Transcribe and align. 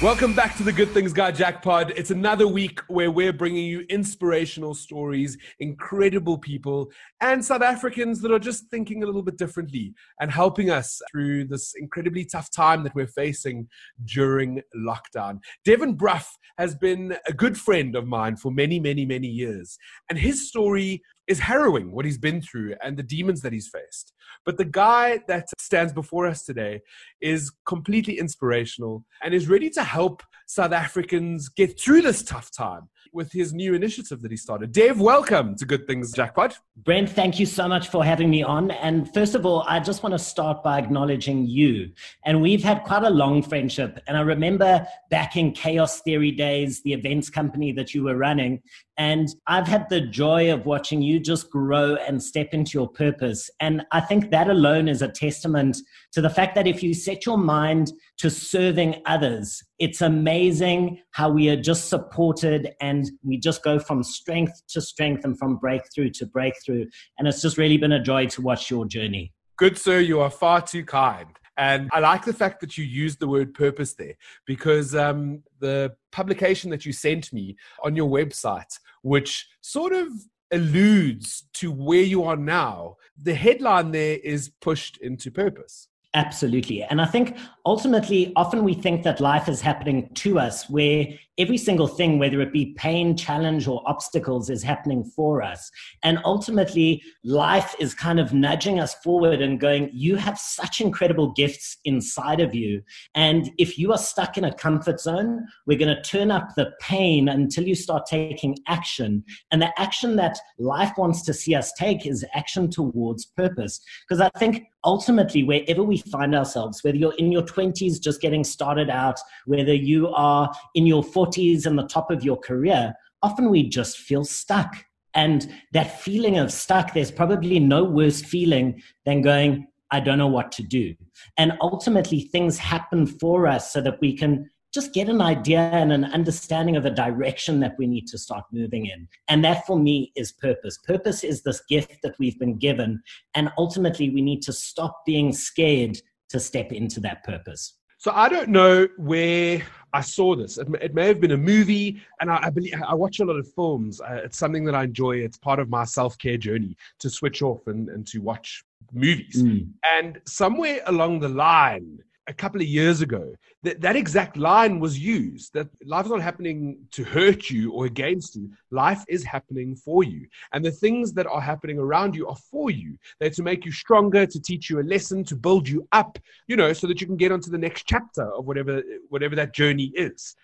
Welcome 0.00 0.32
back 0.32 0.56
to 0.58 0.62
the 0.62 0.72
Good 0.72 0.90
Things 0.90 1.12
Guy 1.12 1.32
Jackpot. 1.32 1.90
It's 1.98 2.12
another 2.12 2.46
week 2.46 2.78
where 2.86 3.10
we're 3.10 3.32
bringing 3.32 3.66
you 3.66 3.80
inspirational 3.88 4.72
stories, 4.72 5.36
incredible 5.58 6.38
people, 6.38 6.92
and 7.20 7.44
South 7.44 7.62
Africans 7.62 8.20
that 8.20 8.30
are 8.30 8.38
just 8.38 8.70
thinking 8.70 9.02
a 9.02 9.06
little 9.06 9.24
bit 9.24 9.36
differently 9.36 9.92
and 10.20 10.30
helping 10.30 10.70
us 10.70 11.00
through 11.10 11.46
this 11.46 11.74
incredibly 11.76 12.24
tough 12.24 12.48
time 12.48 12.84
that 12.84 12.94
we're 12.94 13.08
facing 13.08 13.66
during 14.04 14.62
lockdown. 14.76 15.40
Devon 15.64 15.94
Brough 15.94 16.22
has 16.58 16.76
been 16.76 17.16
a 17.26 17.32
good 17.32 17.58
friend 17.58 17.96
of 17.96 18.06
mine 18.06 18.36
for 18.36 18.52
many, 18.52 18.78
many, 18.78 19.04
many 19.04 19.26
years. 19.26 19.78
And 20.08 20.16
his 20.16 20.46
story 20.46 21.02
is 21.26 21.40
harrowing 21.40 21.90
what 21.90 22.04
he's 22.04 22.18
been 22.18 22.40
through 22.40 22.76
and 22.84 22.96
the 22.96 23.02
demons 23.02 23.42
that 23.42 23.52
he's 23.52 23.68
faced. 23.68 24.12
But 24.44 24.58
the 24.58 24.64
guy 24.64 25.20
that 25.28 25.48
stands 25.58 25.92
before 25.92 26.26
us 26.26 26.44
today 26.44 26.80
is 27.20 27.52
completely 27.66 28.18
inspirational 28.18 29.04
and 29.22 29.34
is 29.34 29.48
ready 29.48 29.70
to 29.70 29.84
help 29.84 30.22
South 30.46 30.72
Africans 30.72 31.48
get 31.48 31.78
through 31.80 32.02
this 32.02 32.22
tough 32.22 32.50
time 32.50 32.88
with 33.12 33.32
his 33.32 33.52
new 33.52 33.74
initiative 33.74 34.22
that 34.22 34.30
he 34.30 34.36
started. 34.36 34.72
Dave, 34.72 35.00
welcome 35.00 35.54
to 35.56 35.64
Good 35.64 35.86
Things 35.86 36.12
Jackpot. 36.12 36.58
Brent, 36.76 37.10
thank 37.10 37.38
you 37.40 37.46
so 37.46 37.68
much 37.68 37.88
for 37.88 38.04
having 38.04 38.30
me 38.30 38.42
on. 38.42 38.70
And 38.70 39.12
first 39.12 39.34
of 39.34 39.46
all, 39.46 39.64
I 39.66 39.80
just 39.80 40.02
want 40.02 40.12
to 40.12 40.18
start 40.18 40.62
by 40.62 40.78
acknowledging 40.78 41.46
you. 41.46 41.90
And 42.24 42.40
we've 42.40 42.62
had 42.62 42.84
quite 42.84 43.04
a 43.04 43.10
long 43.10 43.42
friendship. 43.42 43.98
And 44.06 44.16
I 44.16 44.20
remember 44.20 44.86
back 45.10 45.36
in 45.36 45.52
Chaos 45.52 46.00
Theory 46.02 46.30
days, 46.30 46.82
the 46.82 46.92
events 46.92 47.30
company 47.30 47.72
that 47.72 47.94
you 47.94 48.04
were 48.04 48.16
running, 48.16 48.62
and 48.98 49.28
I've 49.46 49.68
had 49.68 49.88
the 49.88 50.00
joy 50.00 50.52
of 50.52 50.66
watching 50.66 51.00
you 51.00 51.20
just 51.20 51.50
grow 51.50 51.94
and 51.94 52.20
step 52.20 52.52
into 52.52 52.76
your 52.76 52.88
purpose. 52.88 53.48
And 53.60 53.86
I 53.92 54.00
think 54.00 54.30
that 54.30 54.50
alone 54.50 54.88
is 54.88 55.02
a 55.02 55.08
testament 55.08 55.76
to 56.12 56.20
the 56.20 56.28
fact 56.28 56.56
that 56.56 56.66
if 56.66 56.82
you 56.82 56.92
set 56.92 57.24
your 57.24 57.38
mind 57.38 57.92
to 58.18 58.30
serving 58.30 59.00
others, 59.06 59.62
it's 59.78 60.02
amazing 60.02 61.00
how 61.12 61.30
we 61.30 61.48
are 61.48 61.60
just 61.60 61.88
supported 61.88 62.72
and 62.80 63.10
we 63.22 63.38
just 63.38 63.62
go 63.62 63.78
from 63.78 64.02
strength 64.02 64.62
to 64.68 64.80
strength 64.80 65.24
and 65.24 65.38
from 65.38 65.56
breakthrough 65.56 66.10
to 66.10 66.26
breakthrough. 66.26 66.84
And 67.18 67.28
it's 67.28 67.40
just 67.40 67.56
really 67.56 67.76
been 67.76 67.92
a 67.92 68.02
joy 68.02 68.26
to 68.26 68.42
watch 68.42 68.70
your 68.70 68.86
journey. 68.86 69.32
Good, 69.56 69.78
sir. 69.78 70.00
You 70.00 70.20
are 70.20 70.30
far 70.30 70.60
too 70.60 70.84
kind. 70.84 71.28
And 71.56 71.90
I 71.92 71.98
like 71.98 72.24
the 72.24 72.32
fact 72.32 72.60
that 72.60 72.78
you 72.78 72.84
used 72.84 73.18
the 73.18 73.26
word 73.26 73.52
purpose 73.52 73.94
there 73.94 74.14
because 74.46 74.94
um, 74.94 75.42
the 75.58 75.94
publication 76.12 76.70
that 76.70 76.86
you 76.86 76.92
sent 76.92 77.32
me 77.32 77.56
on 77.82 77.96
your 77.96 78.08
website, 78.08 78.78
which 79.02 79.48
sort 79.60 79.92
of 79.92 80.08
alludes 80.52 81.44
to 81.54 81.72
where 81.72 82.02
you 82.02 82.22
are 82.24 82.36
now, 82.36 82.96
the 83.20 83.34
headline 83.34 83.90
there 83.90 84.18
is 84.22 84.52
pushed 84.60 84.98
into 84.98 85.32
purpose. 85.32 85.88
Absolutely. 86.14 86.82
And 86.84 87.00
I 87.00 87.04
think 87.04 87.36
ultimately, 87.68 88.32
often 88.34 88.64
we 88.64 88.72
think 88.72 89.02
that 89.02 89.20
life 89.20 89.46
is 89.46 89.60
happening 89.60 90.08
to 90.14 90.38
us, 90.38 90.70
where 90.70 91.06
every 91.36 91.58
single 91.58 91.86
thing, 91.86 92.18
whether 92.18 92.40
it 92.40 92.50
be 92.50 92.74
pain, 92.78 93.14
challenge, 93.14 93.68
or 93.68 93.82
obstacles, 93.86 94.48
is 94.48 94.62
happening 94.62 95.04
for 95.04 95.42
us. 95.42 95.70
And 96.02 96.18
ultimately, 96.24 97.02
life 97.24 97.74
is 97.78 97.94
kind 97.94 98.18
of 98.18 98.32
nudging 98.32 98.80
us 98.80 98.94
forward 99.04 99.42
and 99.42 99.60
going, 99.60 99.90
You 99.92 100.16
have 100.16 100.38
such 100.38 100.80
incredible 100.80 101.32
gifts 101.32 101.76
inside 101.84 102.40
of 102.40 102.54
you. 102.54 102.82
And 103.14 103.50
if 103.58 103.78
you 103.78 103.92
are 103.92 103.98
stuck 103.98 104.38
in 104.38 104.44
a 104.44 104.54
comfort 104.54 104.98
zone, 104.98 105.46
we're 105.66 105.78
going 105.78 105.94
to 105.94 106.02
turn 106.02 106.30
up 106.30 106.54
the 106.56 106.72
pain 106.80 107.28
until 107.28 107.64
you 107.64 107.74
start 107.74 108.06
taking 108.06 108.56
action. 108.66 109.24
And 109.52 109.60
the 109.60 109.78
action 109.78 110.16
that 110.16 110.38
life 110.58 110.92
wants 110.96 111.20
to 111.22 111.34
see 111.34 111.54
us 111.54 111.70
take 111.74 112.06
is 112.06 112.24
action 112.34 112.70
towards 112.70 113.26
purpose. 113.26 113.80
Because 114.08 114.22
I 114.22 114.30
think 114.38 114.64
ultimately, 114.84 115.44
wherever 115.44 115.82
we 115.82 115.98
find 115.98 116.34
ourselves, 116.34 116.82
whether 116.82 116.96
you're 116.96 117.14
in 117.18 117.30
your 117.30 117.42
20s 117.42 117.57
just 118.00 118.20
getting 118.20 118.44
started 118.44 118.90
out, 118.90 119.18
whether 119.46 119.74
you 119.74 120.08
are 120.08 120.50
in 120.74 120.86
your 120.86 121.02
40s 121.02 121.66
and 121.66 121.78
the 121.78 121.86
top 121.86 122.10
of 122.10 122.24
your 122.24 122.36
career, 122.36 122.94
often 123.22 123.50
we 123.50 123.68
just 123.68 123.98
feel 123.98 124.24
stuck. 124.24 124.84
And 125.14 125.52
that 125.72 126.00
feeling 126.00 126.38
of 126.38 126.52
stuck, 126.52 126.94
there's 126.94 127.10
probably 127.10 127.58
no 127.58 127.82
worse 127.84 128.22
feeling 128.22 128.82
than 129.04 129.22
going, 129.22 129.66
I 129.90 130.00
don't 130.00 130.18
know 130.18 130.28
what 130.28 130.52
to 130.52 130.62
do. 130.62 130.94
And 131.36 131.52
ultimately, 131.60 132.20
things 132.20 132.58
happen 132.58 133.06
for 133.06 133.46
us 133.46 133.72
so 133.72 133.80
that 133.80 134.00
we 134.00 134.16
can 134.16 134.48
just 134.72 134.92
get 134.92 135.08
an 135.08 135.22
idea 135.22 135.60
and 135.60 135.92
an 135.92 136.04
understanding 136.04 136.76
of 136.76 136.84
a 136.84 136.90
direction 136.90 137.60
that 137.60 137.74
we 137.78 137.86
need 137.86 138.06
to 138.06 138.18
start 138.18 138.44
moving 138.52 138.86
in. 138.86 139.08
And 139.28 139.42
that 139.44 139.66
for 139.66 139.78
me 139.78 140.12
is 140.14 140.30
purpose. 140.30 140.78
Purpose 140.86 141.24
is 141.24 141.42
this 141.42 141.62
gift 141.68 141.96
that 142.02 142.14
we've 142.18 142.38
been 142.38 142.58
given. 142.58 143.02
And 143.34 143.50
ultimately, 143.56 144.10
we 144.10 144.20
need 144.20 144.42
to 144.42 144.52
stop 144.52 145.02
being 145.06 145.32
scared 145.32 145.98
to 146.30 146.40
step 146.40 146.72
into 146.72 147.00
that 147.00 147.24
purpose. 147.24 147.74
So 148.00 148.12
I 148.14 148.28
don't 148.28 148.50
know 148.50 148.86
where 148.96 149.60
I 149.92 150.02
saw 150.02 150.36
this. 150.36 150.56
It, 150.56 150.68
it 150.80 150.94
may 150.94 151.08
have 151.08 151.20
been 151.20 151.32
a 151.32 151.36
movie, 151.36 152.00
and 152.20 152.30
I, 152.30 152.38
I, 152.44 152.50
believe 152.50 152.74
I 152.86 152.94
watch 152.94 153.18
a 153.18 153.24
lot 153.24 153.36
of 153.36 153.52
films. 153.54 154.00
Uh, 154.00 154.20
it's 154.24 154.38
something 154.38 154.64
that 154.66 154.74
I 154.74 154.84
enjoy. 154.84 155.16
It's 155.16 155.36
part 155.36 155.58
of 155.58 155.68
my 155.68 155.84
self 155.84 156.16
care 156.16 156.36
journey 156.36 156.76
to 157.00 157.10
switch 157.10 157.42
off 157.42 157.66
and, 157.66 157.88
and 157.88 158.06
to 158.08 158.20
watch 158.20 158.64
movies. 158.92 159.42
Mm. 159.42 159.70
And 159.96 160.20
somewhere 160.26 160.80
along 160.86 161.20
the 161.20 161.28
line, 161.28 161.98
a 162.28 162.34
couple 162.34 162.60
of 162.60 162.66
years 162.66 163.00
ago 163.00 163.34
that 163.62 163.80
that 163.80 163.96
exact 163.96 164.36
line 164.36 164.78
was 164.78 164.98
used 164.98 165.52
that 165.54 165.66
life 165.84 166.04
is 166.04 166.10
not 166.10 166.20
happening 166.20 166.78
to 166.92 167.02
hurt 167.02 167.48
you 167.50 167.72
or 167.72 167.86
against 167.86 168.36
you. 168.36 168.50
Life 168.70 169.02
is 169.08 169.24
happening 169.24 169.74
for 169.74 170.04
you. 170.04 170.26
And 170.52 170.62
the 170.62 170.70
things 170.70 171.12
that 171.14 171.26
are 171.26 171.40
happening 171.40 171.78
around 171.78 172.14
you 172.14 172.28
are 172.28 172.36
for 172.36 172.70
you. 172.70 172.96
They're 173.18 173.30
to 173.30 173.42
make 173.42 173.64
you 173.64 173.72
stronger 173.72 174.26
to 174.26 174.40
teach 174.40 174.68
you 174.68 174.80
a 174.80 174.82
lesson 174.82 175.24
to 175.24 175.36
build 175.36 175.68
you 175.68 175.88
up 175.92 176.18
you 176.46 176.56
know 176.56 176.72
so 176.72 176.86
that 176.86 177.00
you 177.00 177.06
can 177.06 177.16
get 177.16 177.32
onto 177.32 177.50
the 177.50 177.58
next 177.58 177.86
chapter 177.86 178.30
of 178.32 178.46
whatever 178.46 178.82
whatever 179.08 179.34
that 179.36 179.54
journey 179.54 179.90
is. 179.94 180.36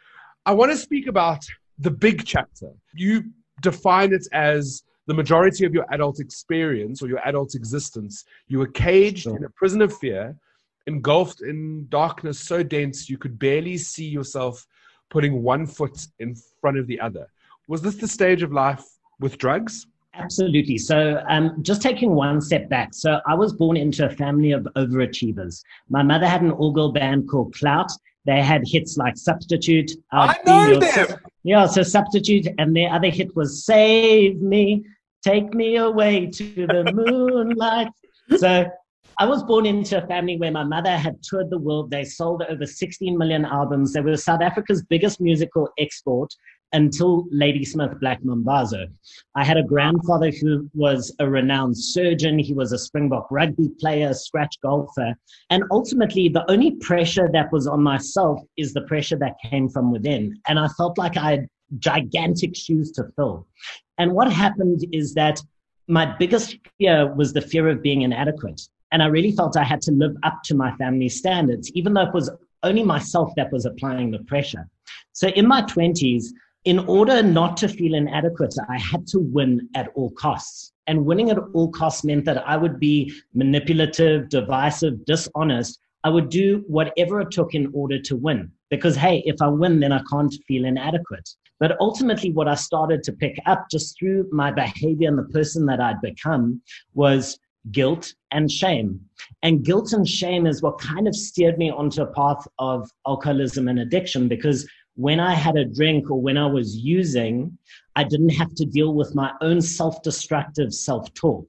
I 0.47 0.53
want 0.53 0.73
to 0.73 0.78
speak 0.78 1.06
about 1.06 1.44
the 1.78 1.91
big 1.91 2.25
chapter. 2.25 2.71
You 2.94 3.25
define 3.61 4.12
it 4.12 4.27
as 4.33 4.83
the 5.06 5.15
majority 5.15 5.67
of 5.67 5.75
your 5.75 5.87
adult 5.93 6.19
experience 6.19 7.03
or 7.03 7.09
your 7.09 7.21
adult 7.27 7.55
existence. 7.55 8.25
You 8.49 8.59
were 8.59 8.69
caged 8.69 9.25
sure. 9.25 9.37
in 9.37 9.44
a 9.44 9.50
prison 9.50 9.83
of 9.83 9.97
fear 9.97 10.34
engulfed 10.87 11.43
in 11.43 11.87
darkness 11.89 12.39
so 12.39 12.62
dense 12.62 13.09
you 13.09 13.19
could 13.19 13.39
barely 13.39 13.77
see 13.77 14.06
yourself 14.06 14.67
putting 15.11 15.43
one 15.43 15.67
foot 15.67 16.06
in 16.19 16.34
front 16.61 16.78
of 16.78 16.87
the 16.87 17.00
other. 17.00 17.27
Was 17.69 17.81
this 17.83 17.97
the 17.97 18.09
stage 18.09 18.43
of 18.43 18.53
life 18.53 18.84
with 19.21 19.39
drugs? 19.39 19.87
Absolutely. 20.17 20.78
So, 20.78 21.23
um, 21.28 21.62
just 21.62 21.83
taking 21.83 22.15
one 22.15 22.41
step 22.41 22.69
back. 22.69 22.94
So, 22.94 23.21
I 23.27 23.34
was 23.34 23.53
born 23.53 23.77
into 23.77 24.06
a 24.06 24.11
family 24.11 24.53
of 24.53 24.62
overachievers. 24.77 25.62
My 25.89 26.03
mother 26.03 26.27
had 26.27 26.43
an 26.43 26.53
all 26.53 26.71
girl 26.73 26.93
band 26.93 27.28
called 27.28 27.55
Clout. 27.55 27.91
They 28.27 28.41
had 28.41 28.62
hits 28.67 28.97
like 28.97 29.17
Substitute. 29.17 29.91
I 30.12 30.39
know 30.47 30.78
them. 30.78 31.19
Yeah, 31.43 31.67
so 31.67 31.83
Substitute, 31.83 32.49
and 32.59 32.75
their 32.75 32.91
other 32.91 33.11
hit 33.11 33.34
was 33.37 33.65
Save 33.65 34.41
Me, 34.41 34.84
Take 35.23 35.53
Me 35.53 35.77
Away 35.77 36.27
to 36.27 36.67
the 36.67 36.91
Moonlight. 36.94 37.89
So, 38.37 38.67
I 39.19 39.26
was 39.26 39.44
born 39.44 39.65
into 39.65 40.03
a 40.03 40.06
family 40.09 40.37
where 40.37 40.50
my 40.50 40.65
mother 40.65 40.97
had 40.97 41.22
toured 41.22 41.48
the 41.48 41.59
world. 41.59 41.91
They 41.91 42.04
sold 42.04 42.42
over 42.48 42.66
16 42.66 43.16
million 43.16 43.44
albums. 43.44 43.92
They 43.92 44.00
were 44.00 44.16
South 44.16 44.42
Africa's 44.42 44.82
biggest 44.82 45.20
musical 45.20 45.69
export 45.78 46.34
until 46.72 47.25
Ladysmith 47.31 48.00
Black 48.00 48.20
Mambazo. 48.25 48.87
I 49.37 49.44
had 49.44 49.56
a 49.56 49.62
grandfather 49.62 50.32
who 50.32 50.69
was 50.75 51.14
a 51.20 51.31
renowned 51.31 51.79
surgeon. 51.79 52.40
He 52.40 52.52
was 52.52 52.73
a 52.73 52.79
Springbok 52.79 53.29
rugby 53.31 53.70
player, 53.79 54.12
scratch 54.12 54.56
golfer. 54.61 55.14
And 55.50 55.62
ultimately, 55.70 56.29
the 56.29 56.50
only 56.50 56.73
pressure 56.73 57.31
that 57.32 57.52
was 57.52 57.69
on 57.69 57.82
myself 57.82 58.40
is 58.56 58.75
the 58.75 58.82
pressure 58.82 59.17
that 59.19 59.37
came 59.49 59.69
from 59.69 59.93
within. 59.93 60.37
And 60.49 60.58
I 60.58 60.67
felt 60.76 60.99
like 60.99 61.17
I 61.17 61.31
had 61.31 61.49
gigantic 61.79 62.56
shoes 62.56 62.90
to 62.93 63.05
fill. 63.14 63.46
And 63.99 64.12
what 64.12 64.32
happened 64.32 64.84
is 64.93 65.14
that 65.14 65.40
my 65.87 66.17
biggest 66.19 66.56
fear 66.79 67.14
was 67.14 67.32
the 67.32 67.40
fear 67.40 67.69
of 67.69 67.82
being 67.82 68.02
inadequate. 68.02 68.61
And 68.94 69.02
I 69.02 69.06
really 69.06 69.32
felt 69.32 69.56
I 69.56 69.64
had 69.64 69.82
to 69.82 69.91
live 69.91 70.14
up 70.23 70.44
to 70.44 70.55
my 70.55 70.70
family 70.76 71.08
standards, 71.08 71.69
even 71.73 71.94
though 71.94 72.02
it 72.02 72.14
was 72.14 72.31
only 72.62 72.85
myself 72.85 73.32
that 73.35 73.50
was 73.50 73.67
applying 73.67 74.12
the 74.12 74.20
pressure. 74.20 74.69
So 75.11 75.31
in 75.31 75.49
my 75.49 75.62
20s, 75.62 76.26
in 76.64 76.79
order 76.79 77.20
not 77.20 77.56
to 77.56 77.69
feel 77.69 77.94
inadequate, 77.94 78.55
I 78.69 78.79
had 78.79 79.05
to 79.08 79.19
win 79.19 79.69
at 79.75 79.88
all 79.96 80.11
costs. 80.12 80.73
And 80.87 81.05
winning 81.05 81.31
at 81.31 81.38
all 81.55 81.73
costs 81.73 82.05
meant 82.05 82.25
that 82.26 82.46
I 82.49 82.56
would 82.56 82.79
be 82.79 83.12
manipulative, 83.35 84.29
divisive, 84.29 85.05
dishonest. 85.06 85.81
I 86.05 86.11
would 86.11 86.29
do 86.29 86.62
whatever 86.69 87.20
it 87.20 87.32
took 87.32 87.52
in 87.52 87.73
order 87.75 87.99
to 88.00 88.14
win. 88.14 88.52
Because, 88.70 88.94
hey, 88.94 89.25
if 89.26 89.43
I 89.43 89.49
win, 89.49 89.81
then 89.81 89.91
I 89.91 90.02
can't 90.08 90.32
feel 90.46 90.67
inadequate. 90.67 91.29
But 91.58 91.76
ultimately, 91.81 92.31
what 92.31 92.46
I 92.46 92.55
started 92.55 93.02
to 93.02 93.12
pick 93.12 93.41
up 93.46 93.67
just 93.73 93.99
through 93.99 94.29
my 94.31 94.52
behavior 94.52 95.08
and 95.08 95.19
the 95.19 95.25
person 95.32 95.67
that 95.67 95.81
I'd 95.81 96.00
become 96.00 96.62
was 96.94 97.41
guilt 97.70 98.14
and 98.31 98.50
shame. 98.50 99.00
And 99.43 99.64
guilt 99.64 99.93
and 99.93 100.06
shame 100.08 100.46
is 100.46 100.62
what 100.62 100.78
kind 100.78 101.08
of 101.08 101.14
steered 101.14 101.58
me 101.58 101.70
onto 101.70 102.02
a 102.02 102.12
path 102.12 102.46
of 102.58 102.90
alcoholism 103.06 103.69
and 103.69 103.78
addiction 103.78 104.28
because 104.28 104.69
when 104.96 105.19
I 105.19 105.34
had 105.34 105.56
a 105.56 105.64
drink 105.64 106.11
or 106.11 106.20
when 106.20 106.37
I 106.37 106.46
was 106.46 106.76
using, 106.76 107.58
I 107.96 108.05
didn't 108.05 108.31
have 108.31 108.55
to 108.55 108.64
deal 108.64 108.94
with 108.94 109.14
my 109.14 109.32
own 109.40 109.61
self 109.61 110.02
destructive 110.02 110.72
self 110.72 111.12
talk. 111.14 111.46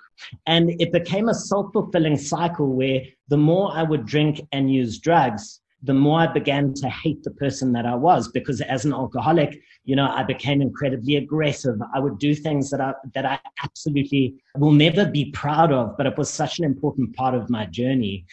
And 0.48 0.72
it 0.82 0.92
became 0.92 1.30
a 1.30 1.34
self 1.34 1.72
fulfilling 1.74 2.18
cycle 2.18 2.74
where 2.74 3.02
the 3.28 3.38
more 3.38 3.72
I 3.72 3.84
would 3.84 4.06
drink 4.06 4.42
and 4.52 4.74
use 4.74 5.00
drugs, 5.00 5.62
the 5.86 5.94
more 5.94 6.22
I 6.22 6.28
began 6.28 6.74
to 6.74 6.90
hate 6.90 7.24
the 7.24 7.32
person 7.32 7.72
that 7.74 7.86
I 7.86 7.94
was 7.94 8.28
because 8.30 8.60
as 8.62 8.86
an 8.86 8.94
alcoholic, 8.94 9.62
you 9.84 9.96
know, 9.96 10.08
I 10.08 10.24
became 10.24 10.60
incredibly 10.62 11.18
aggressive. 11.18 11.80
I 11.94 12.00
would 12.00 12.18
do 12.18 12.34
things 12.34 12.72
that 12.72 12.82
I, 12.82 12.94
that 13.14 13.26
I 13.26 13.40
absolutely 13.64 14.36
will 14.58 14.72
never 14.72 15.06
be 15.06 15.32
proud 15.32 15.72
of, 15.72 15.96
but 15.96 16.08
it 16.08 16.18
was 16.18 16.30
such 16.30 16.58
an 16.58 16.66
important 16.66 17.16
part 17.16 17.36
of 17.36 17.52
my 17.52 17.68
journey. 17.68 18.26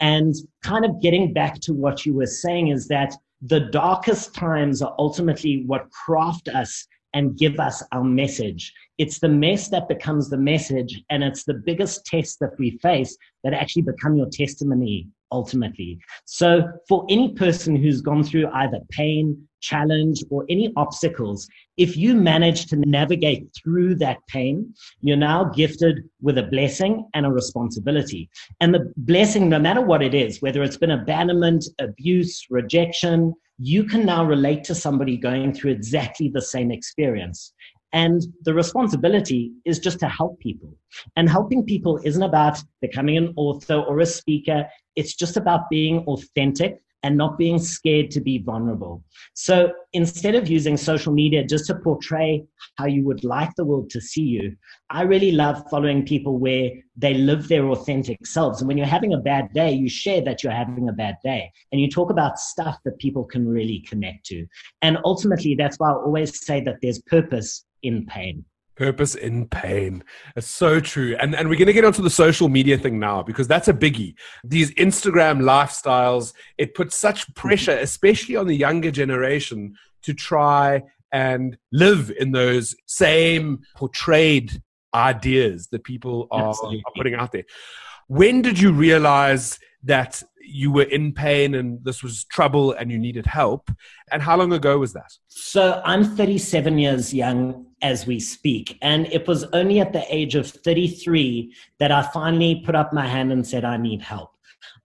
And 0.00 0.34
kind 0.62 0.84
of 0.84 1.00
getting 1.00 1.32
back 1.32 1.60
to 1.60 1.72
what 1.72 2.04
you 2.04 2.12
were 2.12 2.26
saying 2.26 2.68
is 2.68 2.88
that 2.88 3.14
the 3.40 3.60
darkest 3.60 4.34
times 4.34 4.82
are 4.82 4.94
ultimately 4.98 5.64
what 5.64 5.90
craft 5.90 6.48
us 6.48 6.86
and 7.14 7.38
give 7.38 7.58
us 7.58 7.82
our 7.92 8.04
message. 8.04 8.70
It's 8.98 9.18
the 9.18 9.30
mess 9.30 9.68
that 9.68 9.88
becomes 9.88 10.28
the 10.28 10.36
message, 10.36 11.02
and 11.08 11.24
it's 11.24 11.44
the 11.44 11.54
biggest 11.54 12.04
test 12.04 12.38
that 12.40 12.58
we 12.58 12.78
face 12.82 13.16
that 13.44 13.54
actually 13.54 13.82
become 13.82 14.16
your 14.16 14.28
testimony 14.30 15.08
ultimately. 15.32 15.98
So, 16.24 16.62
for 16.88 17.04
any 17.08 17.34
person 17.34 17.76
who's 17.76 18.00
gone 18.00 18.24
through 18.24 18.48
either 18.52 18.80
pain, 18.90 19.48
challenge, 19.60 20.22
or 20.30 20.44
any 20.48 20.72
obstacles, 20.76 21.48
if 21.76 21.96
you 21.96 22.14
manage 22.14 22.66
to 22.66 22.76
navigate 22.76 23.48
through 23.56 23.96
that 23.96 24.18
pain, 24.28 24.72
you're 25.00 25.16
now 25.16 25.44
gifted 25.44 26.08
with 26.20 26.38
a 26.38 26.44
blessing 26.44 27.08
and 27.14 27.26
a 27.26 27.30
responsibility. 27.30 28.28
And 28.60 28.74
the 28.74 28.92
blessing, 28.96 29.48
no 29.48 29.58
matter 29.58 29.80
what 29.80 30.02
it 30.02 30.14
is, 30.14 30.40
whether 30.40 30.62
it's 30.62 30.76
been 30.76 30.92
abandonment, 30.92 31.64
abuse, 31.80 32.46
rejection, 32.50 33.34
you 33.58 33.84
can 33.84 34.06
now 34.06 34.24
relate 34.24 34.62
to 34.64 34.74
somebody 34.74 35.16
going 35.16 35.52
through 35.52 35.72
exactly 35.72 36.28
the 36.28 36.42
same 36.42 36.70
experience. 36.70 37.52
And 37.92 38.22
the 38.42 38.52
responsibility 38.52 39.52
is 39.64 39.78
just 39.78 39.98
to 40.00 40.08
help 40.08 40.38
people. 40.40 40.74
And 41.16 41.28
helping 41.28 41.64
people 41.64 41.98
isn't 42.04 42.22
about 42.22 42.58
becoming 42.82 43.16
an 43.16 43.32
author 43.36 43.76
or 43.76 44.00
a 44.00 44.06
speaker. 44.06 44.66
It's 44.98 45.14
just 45.14 45.36
about 45.36 45.70
being 45.70 46.00
authentic 46.06 46.82
and 47.02 47.16
not 47.16 47.38
being 47.38 47.58
scared 47.58 48.10
to 48.10 48.20
be 48.20 48.38
vulnerable. 48.38 49.04
So 49.34 49.72
instead 49.92 50.34
of 50.34 50.48
using 50.48 50.76
social 50.76 51.12
media 51.12 51.44
just 51.44 51.66
to 51.66 51.76
portray 51.76 52.44
how 52.76 52.86
you 52.86 53.04
would 53.04 53.22
like 53.22 53.54
the 53.56 53.64
world 53.64 53.90
to 53.90 54.00
see 54.00 54.22
you, 54.22 54.56
I 54.90 55.02
really 55.02 55.30
love 55.30 55.62
following 55.70 56.04
people 56.04 56.38
where 56.38 56.70
they 56.96 57.14
live 57.14 57.46
their 57.46 57.68
authentic 57.68 58.26
selves. 58.26 58.60
And 58.60 58.68
when 58.68 58.76
you're 58.76 58.86
having 58.86 59.14
a 59.14 59.18
bad 59.18 59.52
day, 59.52 59.70
you 59.72 59.88
share 59.88 60.20
that 60.22 60.42
you're 60.42 60.52
having 60.52 60.88
a 60.88 60.92
bad 60.92 61.16
day 61.22 61.52
and 61.70 61.80
you 61.80 61.88
talk 61.88 62.10
about 62.10 62.38
stuff 62.38 62.78
that 62.84 62.98
people 62.98 63.24
can 63.24 63.46
really 63.46 63.84
connect 63.88 64.26
to. 64.26 64.46
And 64.82 64.98
ultimately, 65.04 65.54
that's 65.54 65.78
why 65.78 65.90
I 65.90 65.94
always 65.94 66.44
say 66.44 66.60
that 66.62 66.78
there's 66.82 67.00
purpose 67.02 67.64
in 67.82 68.06
pain. 68.06 68.44
Purpose 68.78 69.16
in 69.16 69.48
pain. 69.48 70.04
It's 70.36 70.48
so 70.48 70.78
true. 70.78 71.16
And, 71.20 71.34
and 71.34 71.48
we're 71.48 71.58
going 71.58 71.66
to 71.66 71.72
get 71.72 71.84
onto 71.84 72.00
the 72.00 72.10
social 72.10 72.48
media 72.48 72.78
thing 72.78 73.00
now 73.00 73.24
because 73.24 73.48
that's 73.48 73.66
a 73.66 73.74
biggie. 73.74 74.14
These 74.44 74.72
Instagram 74.74 75.42
lifestyles, 75.42 76.32
it 76.58 76.76
puts 76.76 76.94
such 76.96 77.34
pressure, 77.34 77.76
especially 77.76 78.36
on 78.36 78.46
the 78.46 78.56
younger 78.56 78.92
generation, 78.92 79.74
to 80.02 80.14
try 80.14 80.84
and 81.10 81.58
live 81.72 82.12
in 82.20 82.30
those 82.30 82.76
same 82.86 83.62
portrayed 83.76 84.62
ideas 84.94 85.66
that 85.72 85.82
people 85.82 86.28
are, 86.30 86.54
are 86.62 86.92
putting 86.96 87.14
out 87.14 87.32
there. 87.32 87.44
When 88.06 88.42
did 88.42 88.60
you 88.60 88.72
realize 88.72 89.58
that 89.82 90.22
you 90.48 90.72
were 90.72 90.84
in 90.84 91.12
pain 91.12 91.54
and 91.54 91.84
this 91.84 92.02
was 92.02 92.24
trouble 92.24 92.72
and 92.72 92.90
you 92.90 92.98
needed 92.98 93.26
help. 93.26 93.70
And 94.10 94.22
how 94.22 94.36
long 94.36 94.52
ago 94.52 94.78
was 94.78 94.92
that? 94.94 95.12
So 95.28 95.82
I'm 95.84 96.04
37 96.04 96.78
years 96.78 97.12
young 97.12 97.66
as 97.82 98.06
we 98.06 98.18
speak. 98.18 98.78
And 98.82 99.06
it 99.12 99.28
was 99.28 99.44
only 99.52 99.80
at 99.80 99.92
the 99.92 100.04
age 100.14 100.34
of 100.34 100.48
33 100.48 101.54
that 101.78 101.92
I 101.92 102.02
finally 102.02 102.62
put 102.64 102.74
up 102.74 102.92
my 102.92 103.06
hand 103.06 103.30
and 103.32 103.46
said, 103.46 103.64
I 103.64 103.76
need 103.76 104.02
help. 104.02 104.30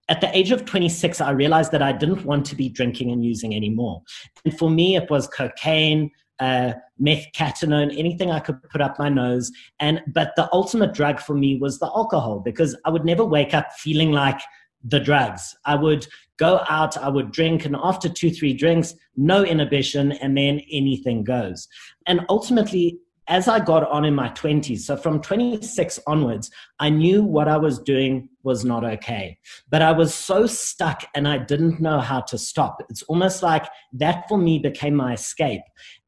At 0.10 0.20
the 0.20 0.36
age 0.38 0.52
of 0.52 0.66
26, 0.66 1.22
I 1.22 1.32
realized 1.32 1.72
that 1.72 1.82
I 1.82 1.94
didn't 1.94 2.26
want 2.26 2.46
to 2.48 2.56
be 2.56 2.68
drinking 2.68 3.12
and 3.12 3.24
using 3.24 3.56
anymore. 3.56 4.02
And 4.44 4.58
for 4.58 4.70
me, 4.70 4.98
it 4.98 5.10
was 5.10 5.28
cocaine, 5.28 6.12
uh, 6.40 6.74
meth, 7.00 7.28
cathinone, 7.34 7.98
anything 7.98 8.30
I 8.30 8.40
could 8.40 8.62
put 8.70 8.82
up 8.82 9.00
my 9.00 9.08
nose. 9.08 9.50
And 9.80 10.02
but 10.08 10.34
the 10.36 10.50
ultimate 10.52 10.94
drug 10.94 11.22
for 11.22 11.36
me 11.36 11.56
was 11.56 11.80
the 11.80 11.88
alcohol 11.88 12.42
because 12.42 12.76
I 12.86 12.90
would 12.90 13.06
never 13.06 13.24
wake 13.24 13.54
up 13.54 13.72
feeling 13.78 14.12
like 14.12 14.42
the 14.84 15.00
drugs. 15.00 15.56
I 15.66 15.76
would 15.76 16.08
go 16.38 16.62
out, 16.68 16.98
I 16.98 17.10
would 17.10 17.32
drink, 17.32 17.66
and 17.66 17.76
after 17.82 18.10
two, 18.10 18.32
three 18.32 18.54
drinks, 18.54 18.96
no 19.16 19.44
inhibition, 19.44 20.12
and 20.14 20.38
then 20.38 20.62
anything 20.72 21.24
goes. 21.24 21.68
And 22.08 22.22
ultimately, 22.30 23.00
as 23.28 23.48
I 23.48 23.60
got 23.60 23.90
on 23.90 24.04
in 24.04 24.14
my 24.14 24.30
20s, 24.30 24.80
so 24.80 24.98
from 24.98 25.22
26 25.22 26.00
onwards, 26.08 26.52
I 26.80 26.90
knew 26.90 27.24
what 27.24 27.48
I 27.48 27.56
was 27.56 27.80
doing 27.80 28.28
was 28.44 28.66
not 28.66 28.84
okay. 28.84 29.38
But 29.70 29.82
I 29.82 29.94
was 29.94 30.14
so 30.14 30.46
stuck 30.46 31.06
and 31.16 31.26
I 31.28 31.38
didn't 31.38 31.80
know 31.80 32.00
how 32.00 32.20
to 32.22 32.38
stop. 32.38 32.84
It's 32.90 33.04
almost 33.04 33.42
like 33.42 33.66
that 33.94 34.28
for 34.28 34.38
me 34.38 34.60
became 34.60 34.96
my 34.96 35.14
escape. 35.14 35.62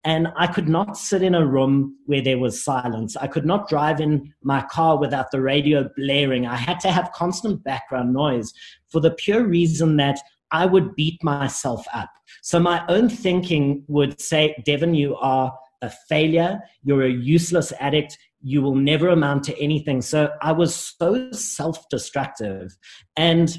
And 0.05 0.27
I 0.37 0.45
could 0.45 0.69
not 0.69 0.97
sit 0.97 1.23
in 1.23 1.33
a 1.33 1.45
room 1.45 1.97
where 2.05 2.21
there 2.21 2.37
was 2.37 2.63
silence. 2.63 3.17
I 3.17 3.25
could 3.25 3.45
not 3.45 3.67
drive 3.67 3.99
in 3.99 4.31
my 4.43 4.61
car 4.61 4.99
without 4.99 5.31
the 5.31 5.41
radio 5.41 5.89
blaring. 5.97 6.45
I 6.45 6.55
had 6.55 6.79
to 6.81 6.91
have 6.91 7.11
constant 7.11 7.63
background 7.63 8.13
noise 8.13 8.53
for 8.87 8.99
the 9.01 9.09
pure 9.11 9.43
reason 9.43 9.97
that 9.97 10.19
I 10.51 10.67
would 10.67 10.95
beat 10.95 11.23
myself 11.23 11.85
up. 11.91 12.11
So 12.43 12.59
my 12.59 12.85
own 12.87 13.09
thinking 13.09 13.83
would 13.87 14.21
say, 14.21 14.61
Devon, 14.63 14.93
you 14.93 15.15
are 15.15 15.51
a 15.81 15.89
failure. 16.07 16.59
You're 16.83 17.05
a 17.05 17.11
useless 17.11 17.73
addict. 17.79 18.17
You 18.41 18.61
will 18.61 18.75
never 18.75 19.09
amount 19.09 19.43
to 19.45 19.59
anything. 19.59 20.03
So 20.03 20.29
I 20.41 20.51
was 20.51 20.75
so 20.75 21.31
self 21.31 21.89
destructive. 21.89 22.77
And 23.17 23.57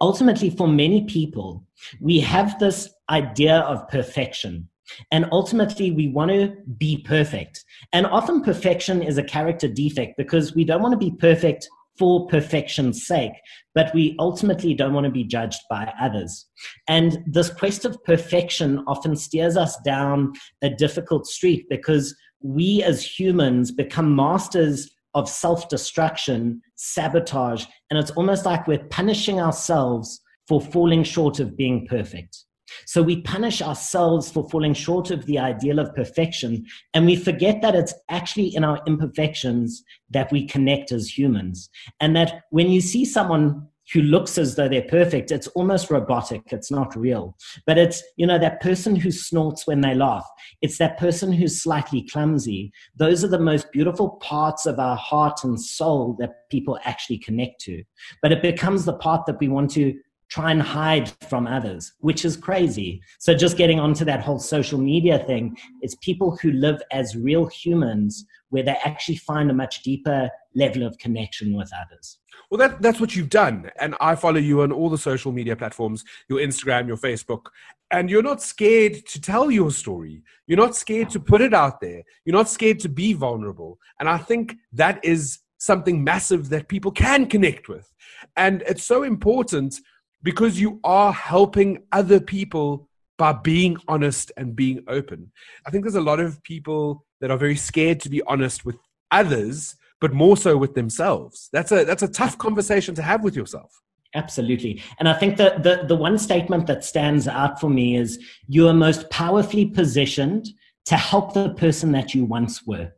ultimately, 0.00 0.48
for 0.48 0.66
many 0.66 1.04
people, 1.04 1.66
we 2.00 2.20
have 2.20 2.58
this 2.58 2.88
idea 3.10 3.58
of 3.58 3.88
perfection. 3.88 4.68
And 5.10 5.26
ultimately, 5.32 5.90
we 5.90 6.08
want 6.08 6.30
to 6.30 6.54
be 6.78 7.02
perfect. 7.04 7.64
And 7.92 8.06
often, 8.06 8.42
perfection 8.42 9.02
is 9.02 9.18
a 9.18 9.22
character 9.22 9.68
defect 9.68 10.14
because 10.16 10.54
we 10.54 10.64
don't 10.64 10.82
want 10.82 10.92
to 10.92 11.10
be 11.10 11.16
perfect 11.18 11.68
for 11.98 12.26
perfection's 12.26 13.06
sake, 13.06 13.32
but 13.74 13.92
we 13.94 14.16
ultimately 14.18 14.74
don't 14.74 14.94
want 14.94 15.04
to 15.04 15.12
be 15.12 15.24
judged 15.24 15.60
by 15.68 15.92
others. 16.00 16.46
And 16.88 17.18
this 17.26 17.50
quest 17.50 17.84
of 17.84 18.02
perfection 18.04 18.82
often 18.86 19.14
steers 19.16 19.56
us 19.56 19.76
down 19.84 20.32
a 20.62 20.70
difficult 20.70 21.26
street 21.26 21.66
because 21.68 22.14
we 22.40 22.82
as 22.82 23.04
humans 23.04 23.70
become 23.70 24.16
masters 24.16 24.90
of 25.14 25.28
self 25.28 25.68
destruction, 25.68 26.62
sabotage, 26.76 27.66
and 27.90 27.98
it's 27.98 28.10
almost 28.12 28.46
like 28.46 28.66
we're 28.66 28.84
punishing 28.90 29.40
ourselves 29.40 30.20
for 30.48 30.60
falling 30.60 31.04
short 31.04 31.38
of 31.38 31.56
being 31.56 31.86
perfect. 31.86 32.44
So 32.86 33.02
we 33.02 33.22
punish 33.22 33.62
ourselves 33.62 34.30
for 34.30 34.48
falling 34.48 34.74
short 34.74 35.10
of 35.10 35.26
the 35.26 35.38
ideal 35.38 35.78
of 35.78 35.94
perfection, 35.94 36.64
and 36.94 37.06
we 37.06 37.16
forget 37.16 37.62
that 37.62 37.74
it's 37.74 37.94
actually 38.08 38.54
in 38.54 38.64
our 38.64 38.80
imperfections 38.86 39.82
that 40.10 40.30
we 40.32 40.46
connect 40.46 40.92
as 40.92 41.16
humans. 41.16 41.70
And 42.00 42.14
that 42.16 42.42
when 42.50 42.70
you 42.70 42.80
see 42.80 43.04
someone 43.04 43.68
who 43.92 44.00
looks 44.00 44.38
as 44.38 44.54
though 44.54 44.68
they're 44.68 44.82
perfect, 44.82 45.30
it's 45.30 45.48
almost 45.48 45.90
robotic. 45.90 46.42
It's 46.52 46.70
not 46.70 46.96
real. 46.96 47.36
But 47.66 47.78
it's, 47.78 48.02
you 48.16 48.26
know, 48.26 48.38
that 48.38 48.60
person 48.60 48.96
who 48.96 49.10
snorts 49.10 49.66
when 49.66 49.80
they 49.80 49.94
laugh. 49.94 50.26
It's 50.62 50.78
that 50.78 50.98
person 50.98 51.32
who's 51.32 51.62
slightly 51.62 52.06
clumsy. 52.08 52.72
Those 52.96 53.24
are 53.24 53.28
the 53.28 53.38
most 53.38 53.70
beautiful 53.72 54.10
parts 54.22 54.66
of 54.66 54.78
our 54.78 54.96
heart 54.96 55.44
and 55.44 55.60
soul 55.60 56.16
that 56.20 56.48
people 56.50 56.78
actually 56.84 57.18
connect 57.18 57.60
to. 57.62 57.82
But 58.22 58.32
it 58.32 58.40
becomes 58.40 58.84
the 58.84 58.94
part 58.94 59.26
that 59.26 59.40
we 59.40 59.48
want 59.48 59.70
to 59.72 59.98
try 60.32 60.50
and 60.50 60.62
hide 60.62 61.12
from 61.28 61.46
others, 61.46 61.92
which 62.00 62.24
is 62.24 62.38
crazy. 62.38 63.02
So, 63.18 63.34
just 63.34 63.58
getting 63.58 63.78
onto 63.78 64.04
that 64.06 64.22
whole 64.22 64.38
social 64.38 64.78
media 64.78 65.18
thing, 65.26 65.58
it's 65.82 65.94
people 65.96 66.38
who 66.40 66.52
live 66.52 66.80
as 66.90 67.14
real 67.14 67.46
humans 67.46 68.24
where 68.48 68.62
they 68.62 68.76
actually 68.82 69.16
find 69.16 69.50
a 69.50 69.54
much 69.54 69.82
deeper 69.82 70.30
level 70.54 70.84
of 70.84 70.96
connection 70.96 71.54
with 71.54 71.70
others. 71.78 72.18
Well, 72.50 72.58
that, 72.58 72.80
that's 72.80 72.98
what 72.98 73.14
you've 73.14 73.28
done. 73.28 73.70
And 73.78 73.94
I 74.00 74.14
follow 74.14 74.38
you 74.38 74.62
on 74.62 74.72
all 74.72 74.88
the 74.88 74.98
social 74.98 75.32
media 75.32 75.54
platforms 75.54 76.02
your 76.28 76.38
Instagram, 76.38 76.86
your 76.86 76.96
Facebook. 76.96 77.46
And 77.90 78.08
you're 78.08 78.22
not 78.22 78.40
scared 78.40 79.04
to 79.06 79.20
tell 79.20 79.50
your 79.50 79.70
story. 79.70 80.22
You're 80.46 80.58
not 80.58 80.74
scared 80.74 81.10
to 81.10 81.20
put 81.20 81.42
it 81.42 81.52
out 81.52 81.82
there. 81.82 82.02
You're 82.24 82.36
not 82.36 82.48
scared 82.48 82.80
to 82.80 82.88
be 82.88 83.12
vulnerable. 83.12 83.78
And 84.00 84.08
I 84.08 84.16
think 84.16 84.56
that 84.72 85.04
is 85.04 85.40
something 85.58 86.02
massive 86.02 86.48
that 86.48 86.68
people 86.68 86.90
can 86.90 87.26
connect 87.26 87.68
with. 87.68 87.92
And 88.36 88.62
it's 88.66 88.84
so 88.84 89.02
important 89.02 89.78
because 90.22 90.60
you 90.60 90.80
are 90.84 91.12
helping 91.12 91.84
other 91.92 92.20
people 92.20 92.88
by 93.18 93.32
being 93.32 93.76
honest 93.88 94.32
and 94.36 94.56
being 94.56 94.82
open. 94.88 95.30
I 95.66 95.70
think 95.70 95.84
there's 95.84 95.94
a 95.94 96.00
lot 96.00 96.20
of 96.20 96.42
people 96.42 97.04
that 97.20 97.30
are 97.30 97.36
very 97.36 97.56
scared 97.56 98.00
to 98.00 98.08
be 98.08 98.22
honest 98.22 98.64
with 98.64 98.76
others, 99.10 99.76
but 100.00 100.12
more 100.12 100.36
so 100.36 100.56
with 100.56 100.74
themselves. 100.74 101.48
That's 101.52 101.70
a 101.70 101.84
that's 101.84 102.02
a 102.02 102.08
tough 102.08 102.38
conversation 102.38 102.94
to 102.96 103.02
have 103.02 103.22
with 103.22 103.36
yourself. 103.36 103.70
Absolutely. 104.14 104.82
And 104.98 105.08
I 105.08 105.14
think 105.14 105.38
that 105.38 105.62
the, 105.62 105.84
the 105.88 105.96
one 105.96 106.18
statement 106.18 106.66
that 106.66 106.84
stands 106.84 107.26
out 107.26 107.60
for 107.60 107.70
me 107.70 107.96
is 107.96 108.18
you 108.46 108.68
are 108.68 108.74
most 108.74 109.08
powerfully 109.08 109.64
positioned 109.64 110.48
to 110.84 110.96
help 110.96 111.32
the 111.32 111.50
person 111.54 111.92
that 111.92 112.14
you 112.14 112.24
once 112.24 112.66
were. 112.66 112.92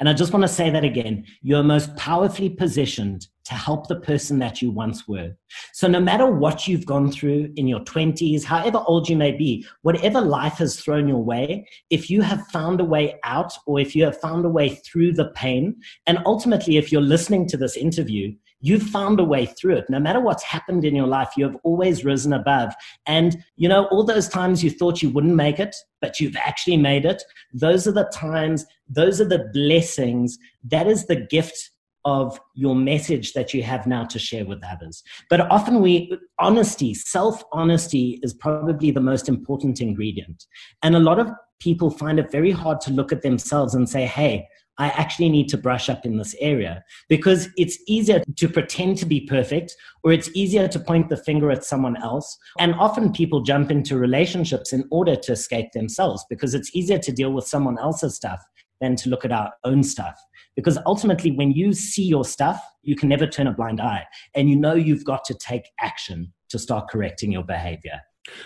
And 0.00 0.08
I 0.08 0.12
just 0.12 0.32
want 0.32 0.42
to 0.42 0.48
say 0.48 0.70
that 0.70 0.84
again. 0.84 1.24
You're 1.42 1.62
most 1.62 1.94
powerfully 1.96 2.48
positioned 2.48 3.28
to 3.46 3.54
help 3.54 3.86
the 3.86 4.00
person 4.00 4.38
that 4.40 4.60
you 4.60 4.70
once 4.70 5.06
were. 5.06 5.32
So 5.72 5.86
no 5.86 6.00
matter 6.00 6.26
what 6.26 6.66
you've 6.66 6.84
gone 6.84 7.12
through 7.12 7.52
in 7.54 7.68
your 7.68 7.80
20s, 7.80 8.42
however 8.42 8.82
old 8.86 9.08
you 9.08 9.16
may 9.16 9.32
be, 9.32 9.64
whatever 9.82 10.20
life 10.20 10.54
has 10.54 10.80
thrown 10.80 11.06
your 11.06 11.22
way, 11.22 11.66
if 11.88 12.10
you 12.10 12.22
have 12.22 12.46
found 12.48 12.80
a 12.80 12.84
way 12.84 13.18
out 13.22 13.52
or 13.66 13.78
if 13.78 13.94
you 13.94 14.04
have 14.04 14.20
found 14.20 14.44
a 14.44 14.48
way 14.48 14.70
through 14.70 15.12
the 15.12 15.30
pain, 15.30 15.76
and 16.06 16.18
ultimately 16.26 16.76
if 16.76 16.90
you're 16.90 17.00
listening 17.00 17.46
to 17.46 17.56
this 17.56 17.76
interview, 17.76 18.34
you've 18.60 18.82
found 18.82 19.20
a 19.20 19.24
way 19.24 19.46
through 19.46 19.76
it. 19.76 19.84
No 19.88 20.00
matter 20.00 20.18
what's 20.18 20.42
happened 20.42 20.84
in 20.84 20.96
your 20.96 21.06
life, 21.06 21.34
you 21.36 21.44
have 21.44 21.56
always 21.62 22.04
risen 22.04 22.32
above. 22.32 22.74
And, 23.06 23.36
you 23.56 23.68
know, 23.68 23.84
all 23.86 24.02
those 24.02 24.28
times 24.28 24.64
you 24.64 24.70
thought 24.70 25.02
you 25.02 25.10
wouldn't 25.10 25.36
make 25.36 25.60
it, 25.60 25.76
but 26.00 26.18
you've 26.18 26.36
actually 26.36 26.78
made 26.78 27.04
it, 27.04 27.22
those 27.52 27.86
are 27.86 27.92
the 27.92 28.10
times, 28.12 28.66
those 28.88 29.20
are 29.20 29.28
the 29.28 29.50
blessings. 29.52 30.36
That 30.64 30.88
is 30.88 31.06
the 31.06 31.16
gift 31.16 31.70
of 32.06 32.40
your 32.54 32.76
message 32.76 33.32
that 33.32 33.52
you 33.52 33.64
have 33.64 33.84
now 33.86 34.04
to 34.04 34.18
share 34.18 34.46
with 34.46 34.62
others. 34.64 35.02
But 35.28 35.40
often 35.50 35.82
we, 35.82 36.16
honesty, 36.38 36.94
self 36.94 37.42
honesty 37.52 38.20
is 38.22 38.32
probably 38.32 38.92
the 38.92 39.00
most 39.00 39.28
important 39.28 39.80
ingredient. 39.80 40.46
And 40.82 40.94
a 40.94 41.00
lot 41.00 41.18
of 41.18 41.28
people 41.58 41.90
find 41.90 42.20
it 42.20 42.30
very 42.30 42.52
hard 42.52 42.80
to 42.82 42.92
look 42.92 43.10
at 43.10 43.22
themselves 43.22 43.74
and 43.74 43.88
say, 43.88 44.06
hey, 44.06 44.46
I 44.78 44.88
actually 44.90 45.30
need 45.30 45.48
to 45.48 45.56
brush 45.56 45.88
up 45.88 46.04
in 46.04 46.18
this 46.18 46.36
area 46.38 46.84
because 47.08 47.48
it's 47.56 47.78
easier 47.88 48.22
to 48.36 48.48
pretend 48.48 48.98
to 48.98 49.06
be 49.06 49.22
perfect 49.22 49.74
or 50.04 50.12
it's 50.12 50.30
easier 50.34 50.68
to 50.68 50.78
point 50.78 51.08
the 51.08 51.16
finger 51.16 51.50
at 51.50 51.64
someone 51.64 51.96
else. 52.02 52.38
And 52.58 52.74
often 52.74 53.12
people 53.12 53.40
jump 53.40 53.70
into 53.70 53.96
relationships 53.96 54.72
in 54.72 54.84
order 54.90 55.16
to 55.16 55.32
escape 55.32 55.72
themselves 55.72 56.24
because 56.28 56.54
it's 56.54 56.76
easier 56.76 56.98
to 56.98 57.10
deal 57.10 57.32
with 57.32 57.46
someone 57.46 57.78
else's 57.78 58.14
stuff 58.14 58.44
than 58.80 58.96
to 58.96 59.08
look 59.08 59.24
at 59.24 59.32
our 59.32 59.52
own 59.64 59.82
stuff. 59.82 60.18
Because 60.54 60.78
ultimately, 60.86 61.30
when 61.32 61.52
you 61.52 61.72
see 61.72 62.04
your 62.04 62.24
stuff, 62.24 62.60
you 62.82 62.96
can 62.96 63.08
never 63.08 63.26
turn 63.26 63.46
a 63.46 63.52
blind 63.52 63.80
eye 63.80 64.04
and 64.34 64.48
you 64.48 64.56
know 64.56 64.74
you've 64.74 65.04
got 65.04 65.24
to 65.26 65.34
take 65.34 65.68
action 65.80 66.32
to 66.48 66.58
start 66.58 66.88
correcting 66.88 67.32
your 67.32 67.44
behavior. 67.44 68.00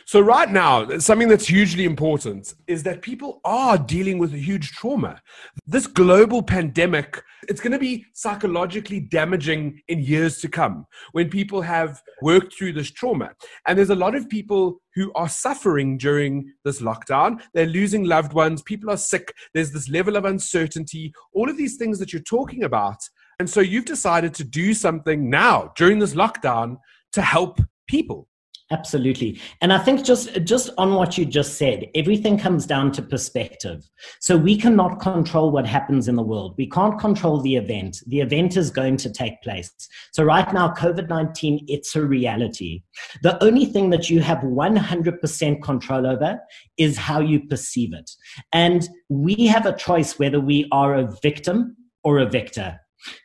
So, 0.05 0.21
right 0.21 0.51
now, 0.51 0.99
something 0.99 1.29
that's 1.29 1.47
hugely 1.47 1.85
important 1.85 2.55
is 2.67 2.83
that 2.83 3.03
people 3.03 3.41
are 3.45 3.79
dealing 3.79 4.19
with 4.19 4.35
a 4.35 4.39
huge 4.39 4.73
trauma. 4.73 5.21
This 5.67 5.87
global 5.87 6.43
pandemic, 6.43 7.23
it's 7.49 7.61
going 7.61 7.73
to 7.73 7.79
be 7.79 8.05
psychologically 8.13 9.01
damaging 9.01 9.81
in 9.89 10.01
years 10.01 10.39
to 10.39 10.49
come 10.49 10.87
when 11.13 11.31
people 11.31 11.63
have 11.63 12.03
worked 12.23 12.55
through 12.55 12.75
this 12.75 12.91
trauma. 12.91 13.31
And 13.67 13.79
there's 13.79 13.91
a 13.91 13.95
lot 13.95 14.15
of 14.15 14.29
people 14.29 14.81
who 14.95 15.13
are 15.15 15.29
suffering 15.29 15.97
during 15.97 16.53
this 16.65 16.81
lockdown. 16.83 17.41
They're 17.55 17.67
losing 17.67 18.05
loved 18.05 18.33
ones, 18.33 18.63
people 18.63 18.91
are 18.91 18.97
sick, 18.97 19.33
there's 19.55 19.73
this 19.73 19.89
level 19.89 20.17
of 20.17 20.25
uncertainty, 20.25 21.13
all 21.33 21.49
of 21.49 21.57
these 21.57 21.77
things 21.77 21.99
that 21.99 22.13
you're 22.13 22.23
talking 22.23 22.65
about. 22.65 22.99
And 23.39 23.49
so, 23.49 23.61
you've 23.61 23.87
decided 23.87 24.35
to 24.35 24.45
do 24.45 24.75
something 24.75 25.31
now 25.31 25.73
during 25.77 25.99
this 25.99 26.15
lockdown 26.15 26.77
to 27.13 27.23
help 27.23 27.61
people. 27.89 28.29
Absolutely. 28.73 29.41
And 29.61 29.73
I 29.73 29.79
think 29.79 30.05
just 30.05 30.45
just 30.45 30.71
on 30.79 30.95
what 30.95 31.19
you 31.19 31.25
just 31.25 31.59
said, 31.59 31.89
everything 31.97 32.39
comes 32.39 32.67
down 32.67 32.93
to 32.93 33.03
perspective. 33.03 33.91
So 34.21 34.37
we 34.37 34.57
cannot 34.57 35.01
control 35.01 35.51
what 35.51 35.67
happens 35.67 36.07
in 36.07 36.15
the 36.15 36.23
world. 36.23 36.55
We 36.57 36.69
can't 36.69 36.97
control 36.97 37.41
the 37.41 37.57
event. 37.57 37.99
The 38.07 38.21
event 38.21 38.57
is 38.57 38.71
going 38.71 38.97
to 38.99 39.13
take 39.13 39.43
place. 39.43 39.73
So 40.13 40.23
right 40.23 40.53
now 40.53 40.73
COVID-19 40.75 41.65
it's 41.67 41.97
a 41.97 42.05
reality. 42.05 42.85
The 43.23 43.43
only 43.43 43.65
thing 43.65 43.91
that 43.91 44.09
you 44.09 44.21
have 44.21 44.39
100% 44.39 45.63
control 45.63 46.07
over 46.07 46.39
is 46.77 46.97
how 46.97 47.21
you 47.21 47.47
perceive 47.49 47.93
it. 47.93 48.09
And 48.53 48.89
we 49.09 49.47
have 49.49 49.67
a 49.67 49.77
choice 49.77 50.17
whether 50.19 50.41
we 50.41 50.69
are 50.71 50.95
a 50.95 51.11
victim 51.23 51.77
or 52.05 52.19
a 52.19 52.27
victor. 52.27 52.79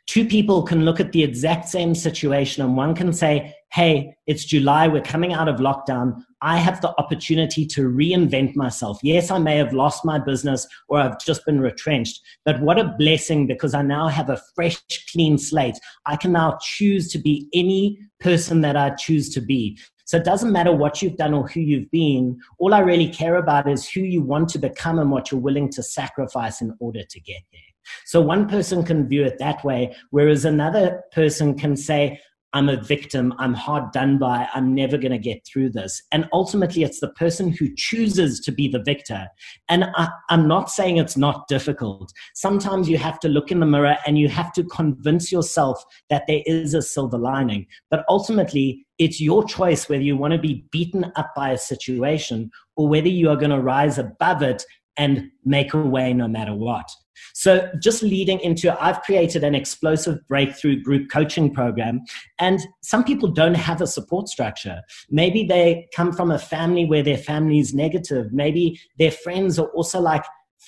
Two 0.06 0.26
people 0.26 0.62
can 0.62 0.84
look 0.84 1.00
at 1.00 1.12
the 1.12 1.22
exact 1.22 1.68
same 1.68 1.94
situation 1.94 2.62
and 2.64 2.76
one 2.76 2.94
can 2.94 3.12
say, 3.12 3.54
Hey, 3.72 4.16
it's 4.26 4.44
July. 4.44 4.88
We're 4.88 5.02
coming 5.02 5.34
out 5.34 5.48
of 5.48 5.56
lockdown. 5.56 6.22
I 6.40 6.56
have 6.56 6.80
the 6.80 6.94
opportunity 6.98 7.66
to 7.66 7.82
reinvent 7.82 8.56
myself. 8.56 8.98
Yes, 9.02 9.30
I 9.30 9.38
may 9.38 9.56
have 9.56 9.72
lost 9.72 10.04
my 10.04 10.18
business 10.18 10.66
or 10.88 11.00
I've 11.00 11.18
just 11.18 11.44
been 11.44 11.60
retrenched, 11.60 12.20
but 12.44 12.60
what 12.62 12.78
a 12.78 12.94
blessing 12.98 13.46
because 13.46 13.74
I 13.74 13.82
now 13.82 14.08
have 14.08 14.30
a 14.30 14.40
fresh, 14.54 14.80
clean 15.12 15.36
slate. 15.36 15.78
I 16.06 16.16
can 16.16 16.32
now 16.32 16.58
choose 16.62 17.08
to 17.12 17.18
be 17.18 17.48
any 17.52 17.98
person 18.20 18.62
that 18.62 18.76
I 18.76 18.90
choose 18.90 19.28
to 19.34 19.40
be. 19.40 19.78
So 20.06 20.16
it 20.16 20.24
doesn't 20.24 20.52
matter 20.52 20.72
what 20.72 21.02
you've 21.02 21.16
done 21.16 21.34
or 21.34 21.48
who 21.48 21.60
you've 21.60 21.90
been. 21.90 22.38
All 22.58 22.72
I 22.72 22.78
really 22.78 23.08
care 23.08 23.34
about 23.34 23.68
is 23.68 23.88
who 23.88 24.00
you 24.00 24.22
want 24.22 24.48
to 24.50 24.58
become 24.58 25.00
and 25.00 25.10
what 25.10 25.30
you're 25.30 25.40
willing 25.40 25.70
to 25.72 25.82
sacrifice 25.82 26.60
in 26.60 26.74
order 26.78 27.02
to 27.02 27.20
get 27.20 27.42
there. 27.52 27.60
So 28.04 28.20
one 28.20 28.48
person 28.48 28.84
can 28.84 29.08
view 29.08 29.24
it 29.24 29.38
that 29.38 29.64
way, 29.64 29.94
whereas 30.10 30.44
another 30.44 31.02
person 31.12 31.58
can 31.58 31.76
say, 31.76 32.20
I'm 32.52 32.68
a 32.68 32.80
victim, 32.80 33.34
I'm 33.38 33.54
hard 33.54 33.92
done 33.92 34.18
by, 34.18 34.48
I'm 34.54 34.74
never 34.74 34.96
going 34.96 35.12
to 35.12 35.18
get 35.18 35.44
through 35.46 35.70
this. 35.70 36.02
And 36.12 36.28
ultimately, 36.32 36.84
it's 36.84 37.00
the 37.00 37.10
person 37.10 37.52
who 37.52 37.68
chooses 37.76 38.40
to 38.40 38.52
be 38.52 38.68
the 38.68 38.82
victor. 38.82 39.26
And 39.68 39.84
I, 39.94 40.08
am 40.30 40.48
not 40.48 40.70
saying 40.70 40.96
it's 40.96 41.16
not 41.16 41.48
difficult. 41.48 42.12
Sometimes 42.34 42.88
you 42.88 42.98
have 42.98 43.18
to 43.20 43.28
look 43.28 43.50
in 43.50 43.60
the 43.60 43.66
mirror 43.66 43.96
and 44.06 44.18
you 44.18 44.28
have 44.28 44.52
to 44.54 44.64
convince 44.64 45.30
yourself 45.30 45.84
that 46.08 46.24
there 46.26 46.42
is 46.46 46.72
a 46.72 46.82
silver 46.82 47.18
lining. 47.18 47.66
But 47.90 48.04
ultimately, 48.08 48.86
it's 48.98 49.20
your 49.20 49.44
choice 49.44 49.88
whether 49.88 50.02
you 50.02 50.16
want 50.16 50.32
to 50.32 50.38
be 50.38 50.64
beaten 50.70 51.12
up 51.16 51.32
by 51.36 51.50
a 51.50 51.58
situation 51.58 52.50
or 52.76 52.88
whether 52.88 53.08
you 53.08 53.28
are 53.28 53.36
going 53.36 53.50
to 53.50 53.60
rise 53.60 53.98
above 53.98 54.42
it 54.42 54.64
and 54.96 55.30
make 55.44 55.74
a 55.74 55.78
way 55.78 56.12
no 56.12 56.26
matter 56.28 56.54
what. 56.54 56.88
So, 57.34 57.70
just 57.80 58.02
leading 58.02 58.40
into, 58.40 58.76
I've 58.82 59.02
created 59.02 59.44
an 59.44 59.54
explosive 59.54 60.18
breakthrough 60.28 60.80
group 60.82 61.10
coaching 61.10 61.52
program, 61.52 62.02
and 62.38 62.60
some 62.82 63.04
people 63.04 63.28
don't 63.28 63.54
have 63.54 63.80
a 63.80 63.86
support 63.86 64.28
structure. 64.28 64.80
Maybe 65.10 65.44
they 65.44 65.88
come 65.94 66.12
from 66.12 66.30
a 66.30 66.38
family 66.38 66.84
where 66.84 67.02
their 67.02 67.18
family 67.18 67.58
is 67.58 67.74
negative. 67.74 68.32
Maybe 68.32 68.80
their 68.98 69.10
friends 69.10 69.58
are 69.58 69.68
also 69.68 70.00
like, 70.00 70.24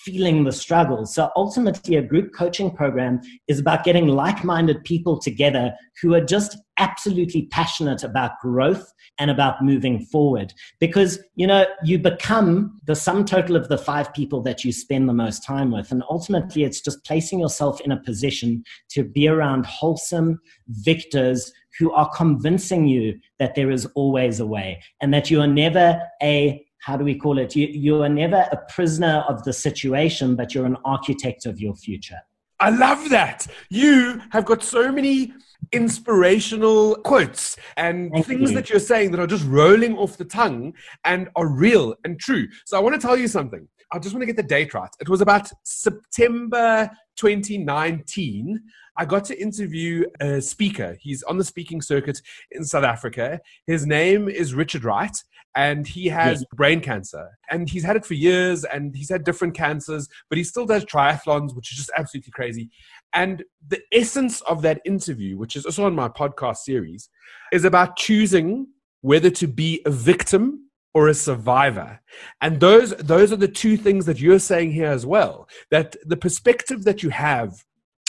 feeling 0.09 0.45
the 0.45 0.53
struggle. 0.53 1.05
So 1.05 1.31
ultimately, 1.37 1.97
a 1.97 2.03
group 2.03 2.33
coaching 2.35 2.71
program 2.71 3.21
is 3.47 3.59
about 3.59 3.85
getting 3.85 4.09
like 4.09 4.43
minded 4.43 4.83
people 4.85 5.19
together 5.19 5.75
who 6.01 6.15
are 6.15 6.25
just 6.25 6.57
absolutely 6.79 7.43
passionate 7.51 8.03
about 8.03 8.41
growth 8.41 8.91
and 9.19 9.31
about 9.31 9.63
moving 9.63 10.01
forward. 10.07 10.55
Because, 10.81 11.19
you 11.35 11.47
know, 11.47 11.67
you 11.85 11.99
become 11.99 12.81
the 12.87 12.97
sum 12.97 13.27
total 13.27 13.55
of 13.55 13.69
the 13.69 13.77
five 13.77 14.15
people 14.15 14.41
that 14.45 14.65
you 14.65 14.73
spend 14.73 15.09
the 15.09 15.13
most 15.13 15.45
time 15.45 15.71
with. 15.71 15.93
And 15.93 16.03
ultimately, 16.09 16.65
it's 16.65 16.81
just 16.81 17.05
placing 17.05 17.41
yourself 17.41 17.83
in 17.83 17.93
a 17.93 18.01
position 18.01 18.65
to 18.93 19.05
be 19.05 19.29
around 19.29 19.67
wholesome 19.67 20.41
victors 20.69 21.53
who 21.79 21.93
are 21.93 22.09
convincing 22.11 22.89
you 22.89 23.19
that 23.39 23.55
there 23.55 23.71
is 23.71 23.87
always 23.95 24.41
a 24.41 24.47
way 24.47 24.83
and 25.03 25.13
that 25.13 25.31
you 25.31 25.41
are 25.41 25.47
never 25.47 26.01
a 26.23 26.65
how 26.81 26.97
do 26.97 27.05
we 27.05 27.15
call 27.15 27.39
it? 27.39 27.55
You, 27.57 27.67
you 27.67 28.03
are 28.03 28.09
never 28.09 28.47
a 28.53 28.59
prisoner 28.69 29.25
of 29.29 29.45
the 29.45 29.53
situation, 29.53 30.37
but 30.37 30.55
you're 30.55 30.67
an 30.67 30.77
architect 30.85 31.47
of 31.47 31.61
your 31.61 31.75
future. 31.75 32.19
I 32.61 32.71
love 32.71 33.11
that. 33.11 33.47
You 33.71 34.21
have 34.31 34.45
got 34.45 34.63
so 34.63 34.91
many 34.91 35.33
inspirational 35.73 36.97
quotes 36.97 37.57
and 37.77 38.11
Thank 38.13 38.27
things 38.27 38.51
you. 38.51 38.57
that 38.57 38.71
you're 38.71 38.81
saying 38.81 39.11
that 39.13 39.21
are 39.21 39.27
just 39.27 39.47
rolling 39.47 39.97
off 39.97 40.17
the 40.17 40.25
tongue 40.25 40.75
and 41.05 41.29
are 41.37 41.47
real 41.47 41.95
and 42.05 42.19
true. 42.19 42.49
So 42.65 42.77
I 42.77 42.81
want 42.81 42.95
to 42.95 43.01
tell 43.01 43.17
you 43.17 43.29
something. 43.29 43.69
I 43.93 43.99
just 43.99 44.15
want 44.15 44.23
to 44.23 44.27
get 44.27 44.37
the 44.37 44.43
date 44.43 44.75
right. 44.75 44.91
It 45.01 45.09
was 45.09 45.21
about 45.21 45.51
September 45.65 46.91
2019. 47.17 48.61
I 48.97 49.05
got 49.05 49.25
to 49.27 49.41
interview 49.41 50.05
a 50.21 50.41
speaker. 50.41 50.97
He's 51.01 51.23
on 51.23 51.39
the 51.39 51.45
speaking 51.45 51.81
circuit 51.81 52.21
in 52.51 52.65
South 52.65 52.85
Africa. 52.85 53.41
His 53.67 53.87
name 53.87 54.29
is 54.29 54.55
Richard 54.55 54.85
Wright, 54.85 55.17
and 55.55 55.87
he 55.87 56.07
has 56.07 56.41
yes. 56.41 56.45
brain 56.55 56.81
cancer. 56.81 57.29
And 57.51 57.69
he's 57.69 57.85
had 57.85 57.97
it 57.97 58.07
for 58.07 58.15
years, 58.15 58.65
and 58.65 58.95
he's 58.95 59.11
had 59.11 59.25
different 59.25 59.55
cancers, 59.55 60.09
but 60.29 60.39
he 60.39 60.45
still 60.45 60.67
does 60.67 60.85
triathlons, 60.85 61.55
which 61.55 61.73
is 61.73 61.79
just 61.79 61.91
absolutely 61.97 62.33
crazy. 62.33 62.71
And 63.13 63.45
the 63.67 63.81
essence 63.93 64.41
of 64.43 64.63
that 64.63 64.81
interview, 64.85 65.37
which 65.37 65.57
is 65.57 65.65
also 65.65 65.87
on 65.87 65.95
my 65.95 66.09
podcast 66.09 66.59
series, 66.59 67.09
is 67.53 67.65
about 67.65 67.97
choosing 67.97 68.69
whether 69.01 69.31
to 69.31 69.47
be 69.47 69.81
a 69.87 69.91
victim 69.91 70.69
or 70.95 71.09
a 71.09 71.15
survivor. 71.15 72.01
And 72.41 72.61
those, 72.61 72.91
those 72.97 73.33
are 73.33 73.37
the 73.37 73.49
two 73.49 73.77
things 73.77 74.07
that 74.07 74.21
you're 74.21 74.39
saying 74.39 74.73
here 74.73 74.91
as 74.91 75.07
well. 75.07 75.49
That 75.71 75.97
the 76.05 76.17
perspective 76.17 76.85
that 76.85 77.03
you 77.03 77.11
have 77.11 77.65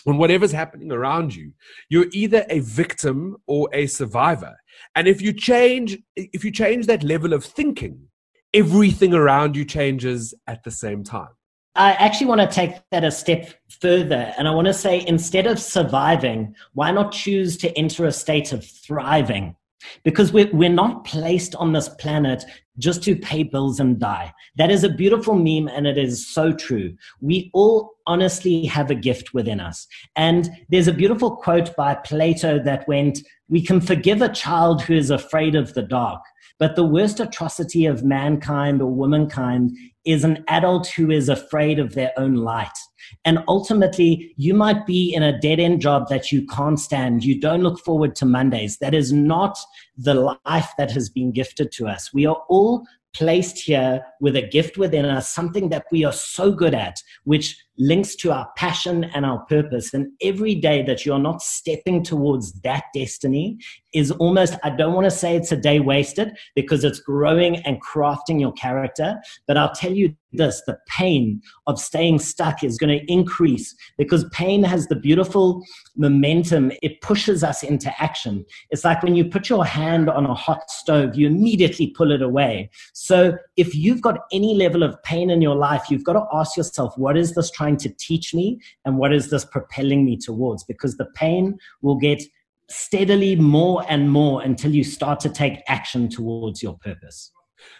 on 0.07 0.17
whatever's 0.17 0.51
happening 0.51 0.91
around 0.91 1.35
you, 1.35 1.53
you're 1.89 2.07
either 2.11 2.45
a 2.49 2.59
victim 2.59 3.37
or 3.47 3.69
a 3.73 3.87
survivor. 3.87 4.55
And 4.95 5.07
if 5.07 5.21
you 5.21 5.33
change, 5.33 5.97
if 6.15 6.43
you 6.43 6.51
change 6.51 6.87
that 6.87 7.03
level 7.03 7.33
of 7.33 7.43
thinking, 7.43 8.07
everything 8.53 9.13
around 9.13 9.55
you 9.55 9.65
changes 9.65 10.33
at 10.47 10.63
the 10.63 10.71
same 10.71 11.03
time. 11.03 11.29
I 11.75 11.91
actually 11.93 12.27
want 12.27 12.41
to 12.41 12.47
take 12.47 12.75
that 12.91 13.03
a 13.03 13.11
step 13.11 13.53
further. 13.79 14.33
And 14.37 14.47
I 14.47 14.51
want 14.51 14.67
to 14.67 14.73
say 14.73 15.05
instead 15.05 15.47
of 15.47 15.59
surviving, 15.59 16.55
why 16.73 16.91
not 16.91 17.11
choose 17.11 17.57
to 17.57 17.77
enter 17.77 18.05
a 18.05 18.11
state 18.11 18.51
of 18.51 18.65
thriving? 18.65 19.55
Because 20.03 20.31
we're, 20.31 20.50
we're 20.51 20.69
not 20.69 21.05
placed 21.05 21.55
on 21.55 21.74
this 21.74 21.89
planet 21.89 22.43
just 22.77 23.03
to 23.03 23.15
pay 23.15 23.43
bills 23.43 23.79
and 23.79 24.00
die. 24.00 24.33
That 24.55 24.71
is 24.71 24.83
a 24.83 24.89
beautiful 24.89 25.36
meme 25.36 25.67
and 25.67 25.86
it 25.86 25.98
is 25.98 26.27
so 26.27 26.53
true. 26.53 26.95
We 27.21 27.51
all 27.53 27.91
honestly 28.07 28.65
have 28.65 28.89
a 28.89 28.95
gift 28.95 29.33
within 29.33 29.59
us. 29.59 29.86
And 30.15 30.50
there's 30.69 30.88
a 30.88 30.93
beautiful 30.93 31.36
quote 31.36 31.75
by 31.75 31.95
Plato 31.95 32.62
that 32.63 32.88
went, 32.88 33.19
We 33.50 33.62
can 33.62 33.81
forgive 33.81 34.21
a 34.21 34.33
child 34.33 34.81
who 34.81 34.95
is 34.95 35.09
afraid 35.09 35.55
of 35.55 35.74
the 35.74 35.83
dark, 35.83 36.21
but 36.57 36.75
the 36.75 36.86
worst 36.86 37.19
atrocity 37.19 37.86
of 37.86 38.03
mankind 38.03 38.81
or 38.81 38.91
womankind 38.91 39.77
is 40.05 40.24
an 40.24 40.43
adult 40.48 40.88
who 40.88 41.12
is 41.12 41.29
afraid 41.29 41.79
of 41.79 41.93
their 41.93 42.12
own 42.17 42.36
light. 42.36 42.77
And 43.25 43.39
ultimately, 43.47 44.33
you 44.37 44.53
might 44.53 44.85
be 44.85 45.13
in 45.13 45.23
a 45.23 45.37
dead 45.39 45.59
end 45.59 45.81
job 45.81 46.07
that 46.09 46.31
you 46.31 46.45
can't 46.47 46.79
stand. 46.79 47.23
You 47.23 47.39
don't 47.39 47.63
look 47.63 47.79
forward 47.79 48.15
to 48.17 48.25
Mondays. 48.25 48.77
That 48.79 48.93
is 48.93 49.11
not 49.11 49.57
the 49.97 50.37
life 50.45 50.69
that 50.77 50.91
has 50.91 51.09
been 51.09 51.31
gifted 51.31 51.71
to 51.73 51.87
us. 51.87 52.13
We 52.13 52.25
are 52.25 52.41
all 52.49 52.85
placed 53.13 53.59
here 53.59 54.05
with 54.19 54.35
a 54.35 54.47
gift 54.47 54.77
within 54.77 55.05
us, 55.05 55.29
something 55.29 55.69
that 55.69 55.85
we 55.91 56.03
are 56.03 56.13
so 56.13 56.51
good 56.51 56.73
at, 56.73 57.01
which 57.23 57.57
links 57.79 58.13
to 58.17 58.31
our 58.31 58.47
passion 58.57 59.05
and 59.05 59.25
our 59.25 59.39
purpose. 59.45 59.93
And 59.93 60.11
every 60.21 60.53
day 60.53 60.83
that 60.83 61.05
you're 61.05 61.17
not 61.17 61.41
stepping 61.41 62.03
towards 62.03 62.51
that 62.61 62.83
destiny 62.93 63.57
is 63.93 64.11
almost, 64.11 64.55
I 64.63 64.69
don't 64.69 64.93
want 64.93 65.05
to 65.05 65.11
say 65.11 65.35
it's 65.35 65.53
a 65.53 65.57
day 65.57 65.79
wasted 65.79 66.38
because 66.55 66.83
it's 66.83 66.99
growing 66.99 67.55
and 67.65 67.81
crafting 67.81 68.39
your 68.39 68.51
character. 68.53 69.15
But 69.47 69.57
I'll 69.57 69.73
tell 69.73 69.93
you 69.93 70.13
this 70.31 70.61
the 70.67 70.77
pain 70.88 71.41
of 71.65 71.79
staying 71.79 72.19
stuck 72.19 72.63
is 72.63 72.77
going 72.77 72.99
to 72.99 73.11
increase 73.11 73.75
because 73.97 74.25
pain 74.31 74.63
has 74.63 74.88
the 74.88 74.95
beautiful 74.95 75.63
momentum. 75.95 76.71
It 76.83 77.01
pushes 77.01 77.43
us 77.43 77.63
into 77.63 77.91
action. 78.01 78.45
It's 78.69 78.83
like 78.83 79.01
when 79.01 79.15
you 79.15 79.25
put 79.25 79.49
your 79.49 79.65
hand 79.65 80.09
on 80.09 80.25
a 80.25 80.35
hot 80.35 80.69
stove, 80.69 81.15
you 81.15 81.27
immediately 81.27 81.88
pull 81.88 82.11
it 82.11 82.21
away. 82.21 82.69
So 82.93 83.38
if 83.57 83.73
you've 83.73 84.01
got 84.01 84.08
any 84.31 84.55
level 84.55 84.83
of 84.83 85.01
pain 85.03 85.29
in 85.29 85.41
your 85.41 85.55
life, 85.55 85.89
you've 85.89 86.03
got 86.03 86.13
to 86.13 86.25
ask 86.33 86.57
yourself, 86.57 86.97
what 86.97 87.17
is 87.17 87.35
this 87.35 87.51
trying 87.51 87.77
to 87.77 87.89
teach 87.97 88.33
me? 88.33 88.59
And 88.85 88.97
what 88.97 89.13
is 89.13 89.29
this 89.29 89.45
propelling 89.45 90.05
me 90.05 90.17
towards? 90.17 90.63
Because 90.63 90.97
the 90.97 91.07
pain 91.15 91.57
will 91.81 91.97
get 91.97 92.23
steadily 92.69 93.35
more 93.35 93.83
and 93.89 94.11
more 94.11 94.41
until 94.41 94.73
you 94.73 94.83
start 94.83 95.19
to 95.21 95.29
take 95.29 95.61
action 95.67 96.09
towards 96.09 96.61
your 96.61 96.77
purpose. 96.77 97.31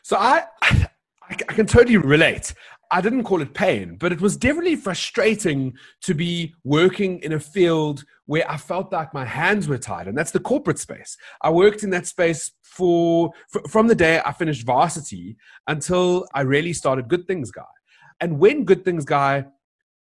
So 0.04 0.18
I, 0.18 0.44
I 0.62 1.36
can 1.36 1.66
totally 1.66 1.98
relate. 1.98 2.54
I 2.92 3.02
didn't 3.02 3.24
call 3.24 3.42
it 3.42 3.54
pain, 3.54 3.98
but 4.00 4.12
it 4.12 4.20
was 4.20 4.36
definitely 4.36 4.76
frustrating 4.76 5.74
to 6.02 6.16
be 6.16 6.56
working 6.64 7.20
in 7.20 7.34
a 7.34 7.40
field 7.40 8.04
where 8.26 8.50
I 8.50 8.58
felt 8.58 8.92
like 8.92 9.14
my 9.14 9.26
hands 9.26 9.68
were 9.68 9.78
tied, 9.78 10.08
and 10.08 10.18
that's 10.18 10.32
the 10.32 10.40
corporate 10.40 10.80
space. 10.80 11.16
I 11.42 11.52
worked 11.52 11.84
in 11.84 11.92
that 11.92 12.08
space 12.08 12.52
for 12.64 13.32
from 13.68 13.88
the 13.88 13.96
day 13.96 14.22
I 14.26 14.32
finished 14.32 14.66
varsity 14.66 15.38
until 15.68 16.28
I 16.34 16.42
really 16.42 16.74
started 16.74 17.08
Good 17.08 17.28
Things 17.28 17.52
Guy. 17.52 17.64
And 18.20 18.40
when 18.40 18.66
Good 18.66 18.84
Things 18.84 19.06
Guy 19.06 19.46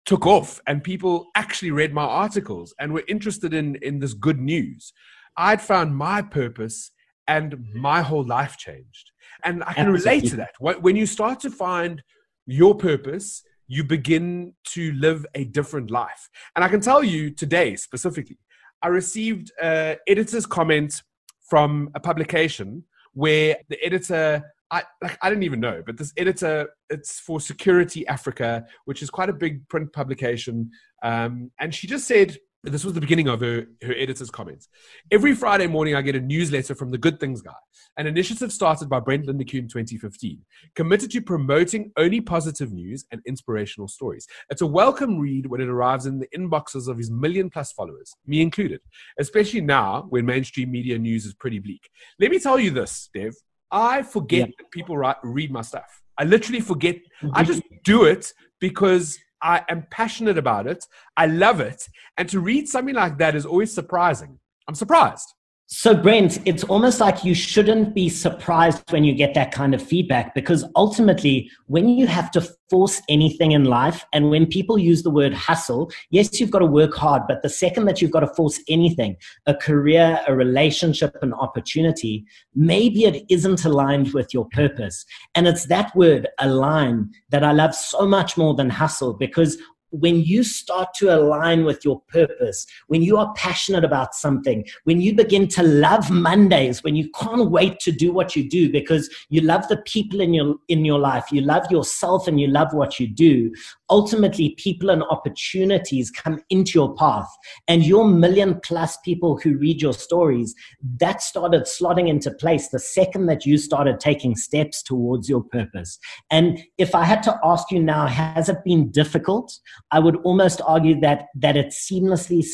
took 0.07 0.25
off 0.25 0.61
and 0.67 0.83
people 0.83 1.27
actually 1.35 1.73
read 1.73 1.93
my 1.93 2.05
articles 2.05 2.73
and 2.79 2.93
were 2.93 3.03
interested 3.09 3.53
in 3.53 3.75
in 3.83 3.99
this 3.99 4.15
good 4.15 4.41
news 4.41 4.93
i'd 5.37 5.61
found 5.61 5.95
my 5.95 6.23
purpose 6.23 6.93
and 7.29 7.57
my 7.75 8.01
whole 8.01 8.25
life 8.25 8.57
changed 8.57 9.11
and 9.45 9.63
i 9.65 9.73
can 9.73 9.93
relate 9.93 10.25
to 10.25 10.37
that 10.37 10.53
when 10.61 10.97
you 10.97 11.05
start 11.05 11.41
to 11.41 11.51
find 11.51 12.03
your 12.47 12.75
purpose 12.75 13.43
you 13.69 13.83
begin 13.83 14.55
to 14.65 14.93
live 14.93 15.27
a 15.35 15.45
different 15.45 15.91
life 15.91 16.29
and 16.55 16.65
i 16.65 16.69
can 16.69 16.81
tell 16.81 17.03
you 17.03 17.31
today 17.31 17.77
specifically 17.77 18.39
i 18.83 18.89
received 18.89 19.51
an 19.61 19.97
editor's 20.07 20.47
comment 20.47 21.03
from 21.49 21.91
a 21.95 22.01
publication 22.01 22.83
where 23.13 23.57
the 23.69 23.83
editor 23.85 24.43
I 24.71 24.83
like 25.01 25.17
I 25.23 25.29
didn't 25.29 25.45
even 25.45 25.61
know, 25.61 25.83
but 25.87 25.97
this 25.97 26.13
editor, 26.17 26.69
it's 26.91 27.21
for 27.21 27.41
Security 27.41 28.07
Africa, 28.09 28.67
which 28.85 29.03
is 29.03 29.11
quite 29.11 29.29
a 29.29 29.33
big 29.33 29.67
print 29.69 29.93
publication. 29.93 30.71
Um, 31.05 31.53
and 31.61 31.75
she 31.75 31.87
just 31.87 32.09
said, 32.09 32.37
this 32.67 32.85
was 32.85 32.95
the 32.95 33.01
beginning 33.01 33.29
of 33.29 33.41
her, 33.41 33.67
her 33.83 33.95
editor's 33.97 34.31
comments. 34.31 34.69
Every 35.13 35.35
Friday 35.35 35.67
morning, 35.67 35.95
I 35.95 36.03
get 36.03 36.17
a 36.17 36.21
newsletter 36.21 36.75
from 36.75 36.91
the 36.91 36.99
Good 36.99 37.21
Things 37.21 37.41
Guy, 37.41 37.55
an 37.97 38.07
initiative 38.07 38.53
started 38.53 38.89
by 38.89 39.01
Brent 39.01 39.27
Lindeque 39.27 39.55
in 39.55 39.69
2015, 39.69 40.41
committed 40.75 41.11
to 41.13 41.21
promoting 41.21 41.93
only 41.97 42.21
positive 42.21 42.73
news 42.73 43.05
and 43.13 43.21
inspirational 43.27 43.89
stories. 43.89 44.27
It's 44.51 44.63
a 44.63 44.67
welcome 44.67 45.19
read 45.19 45.47
when 45.47 45.61
it 45.61 45.69
arrives 45.69 46.07
in 46.07 46.19
the 46.19 46.29
inboxes 46.37 46.89
of 46.89 46.99
his 46.99 47.11
million 47.11 47.51
plus 47.51 47.73
followers, 47.73 48.15
me 48.27 48.43
included, 48.43 48.81
especially 49.19 49.61
now 49.61 50.07
when 50.09 50.27
mainstream 50.27 50.71
media 50.71 50.99
news 50.99 51.25
is 51.25 51.35
pretty 51.35 51.61
bleak. 51.61 51.89
Let 52.19 52.31
me 52.31 52.41
tell 52.41 52.59
you 52.59 52.71
this, 52.71 53.09
Dev. 53.15 53.35
I 53.71 54.03
forget 54.03 54.49
yeah. 54.49 54.55
that 54.59 54.71
people 54.73 54.97
write, 54.97 55.17
read 55.23 55.53
my 55.53 55.63
stuff. 55.63 56.03
I 56.19 56.25
literally 56.25 56.61
forget. 56.61 56.97
I 57.35 57.45
just 57.45 57.63
do 57.85 58.05
it 58.05 58.33
because 58.59 59.19
I 59.43 59.65
am 59.69 59.87
passionate 59.91 60.39
about 60.39 60.67
it. 60.67 60.85
I 61.17 61.27
love 61.27 61.61
it. 61.61 61.89
And 62.17 62.29
to 62.31 62.41
read 62.41 62.69
something 62.69 62.95
like 62.95 63.19
that 63.19 63.35
is 63.35 63.47
always 63.47 63.73
surprising. 63.73 64.39
I'm 64.69 64.75
surprised. 64.75 65.27
So, 65.69 65.97
Brent, 65.97 66.39
it's 66.45 66.63
almost 66.63 67.01
like 67.01 67.25
you 67.25 67.35
shouldn't 67.35 67.93
be 67.93 68.09
surprised 68.09 68.85
when 68.93 69.03
you 69.03 69.13
get 69.13 69.35
that 69.35 69.51
kind 69.51 69.75
of 69.75 69.83
feedback 69.83 70.33
because 70.33 70.65
ultimately, 70.77 71.51
when 71.67 71.89
you 71.89 72.07
have 72.07 72.31
to 72.33 72.49
force 72.71 73.03
anything 73.09 73.51
in 73.51 73.65
life, 73.65 74.05
and 74.13 74.31
when 74.31 74.47
people 74.47 74.79
use 74.79 75.03
the 75.03 75.11
word 75.11 75.35
hustle, 75.35 75.91
yes, 76.11 76.39
you've 76.39 76.53
got 76.53 76.61
to 76.61 76.67
work 76.67 76.95
hard, 76.95 77.23
but 77.27 77.43
the 77.43 77.49
second 77.49 77.87
that 77.87 78.01
you've 78.01 78.13
got 78.13 78.21
to 78.21 78.33
force 78.35 78.61
anything, 78.69 79.17
a 79.47 79.55
career, 79.55 80.21
a 80.29 80.37
relationship, 80.37 81.17
an 81.21 81.35
opportunity, 81.35 82.25
maybe 82.55 83.05
it 83.05 83.25
isn't 83.29 83.65
aligned 83.65 84.13
with 84.15 84.33
your 84.33 84.47
purpose. 84.53 85.05
And 85.35 85.49
it's 85.49 85.67
that 85.67 85.95
word, 85.97 86.29
align, 86.39 87.11
that 87.31 87.43
I 87.43 87.51
love 87.51 87.75
so 87.75 88.07
much 88.07 88.37
more 88.37 88.55
than 88.55 88.71
hustle 88.71 89.15
because 89.15 89.59
when 89.91 90.23
you 90.23 90.43
start 90.43 90.93
to 90.95 91.15
align 91.15 91.65
with 91.65 91.85
your 91.85 92.01
purpose, 92.09 92.67
when 92.89 93.03
you 93.03 93.17
are 93.17 93.33
passionate 93.35 93.85
about 93.85 94.15
something, 94.15 94.65
when 94.85 95.01
you 95.01 95.15
begin 95.15 95.49
to 95.49 95.63
love 95.63 96.11
Mondays, 96.11 96.83
when 96.83 96.97
you 96.97 97.09
can't 97.11 97.51
wait 97.51 97.79
to 97.81 97.93
do 97.93 98.13
what 98.13 98.35
you 98.37 98.49
do 98.49 98.71
because 98.71 99.09
you 99.29 99.41
love 99.41 99.67
the 99.69 99.79
people 99.79 100.21
in 100.21 100.35
your 100.35 100.57
in 100.69 100.85
your 100.85 100.99
life, 100.99 101.27
you 101.31 101.41
love 101.41 101.71
yourself 101.71 102.27
and 102.29 102.41
you 102.41 102.49
love 102.49 102.73
what 102.73 102.99
you 102.99 103.09
do, 103.09 103.53
ultimately 103.91 104.55
people 104.59 104.91
and 104.91 105.03
opportunities 105.05 106.11
come 106.11 106.41
into 106.51 106.73
your 106.73 106.95
path. 106.95 107.29
And 107.69 107.85
your 107.85 108.07
million 108.07 108.61
plus 108.63 108.97
people 109.05 109.39
who 109.39 109.59
read 109.59 109.81
your 109.81 109.93
stories, 109.93 110.55
that 110.99 111.23
started 111.23 111.63
slotting 111.63 112.09
into 112.09 112.31
place 112.31 112.69
the 112.69 112.79
second 112.79 113.27
that 113.27 113.47
you 113.47 113.59
started 113.59 114.01
taking 114.01 114.37
steps 114.37 114.83
towards 114.83 115.29
your 115.29 115.43
purpose. 115.43 115.99
And 116.31 116.61
if 116.79 116.95
I 116.95 117.05
had 117.05 117.23
to 117.25 117.39
ask 117.45 117.71
you 117.71 117.83
now, 117.83 118.07
has 118.07 118.49
it 118.49 118.65
been 118.65 118.91
difficult? 118.91 119.53
I 119.91 119.99
would 119.99 120.17
almost 120.17 120.61
argue 120.67 121.01
that 121.01 121.27
that 121.37 121.57
it 121.57 121.69
seamlessly 121.69 122.45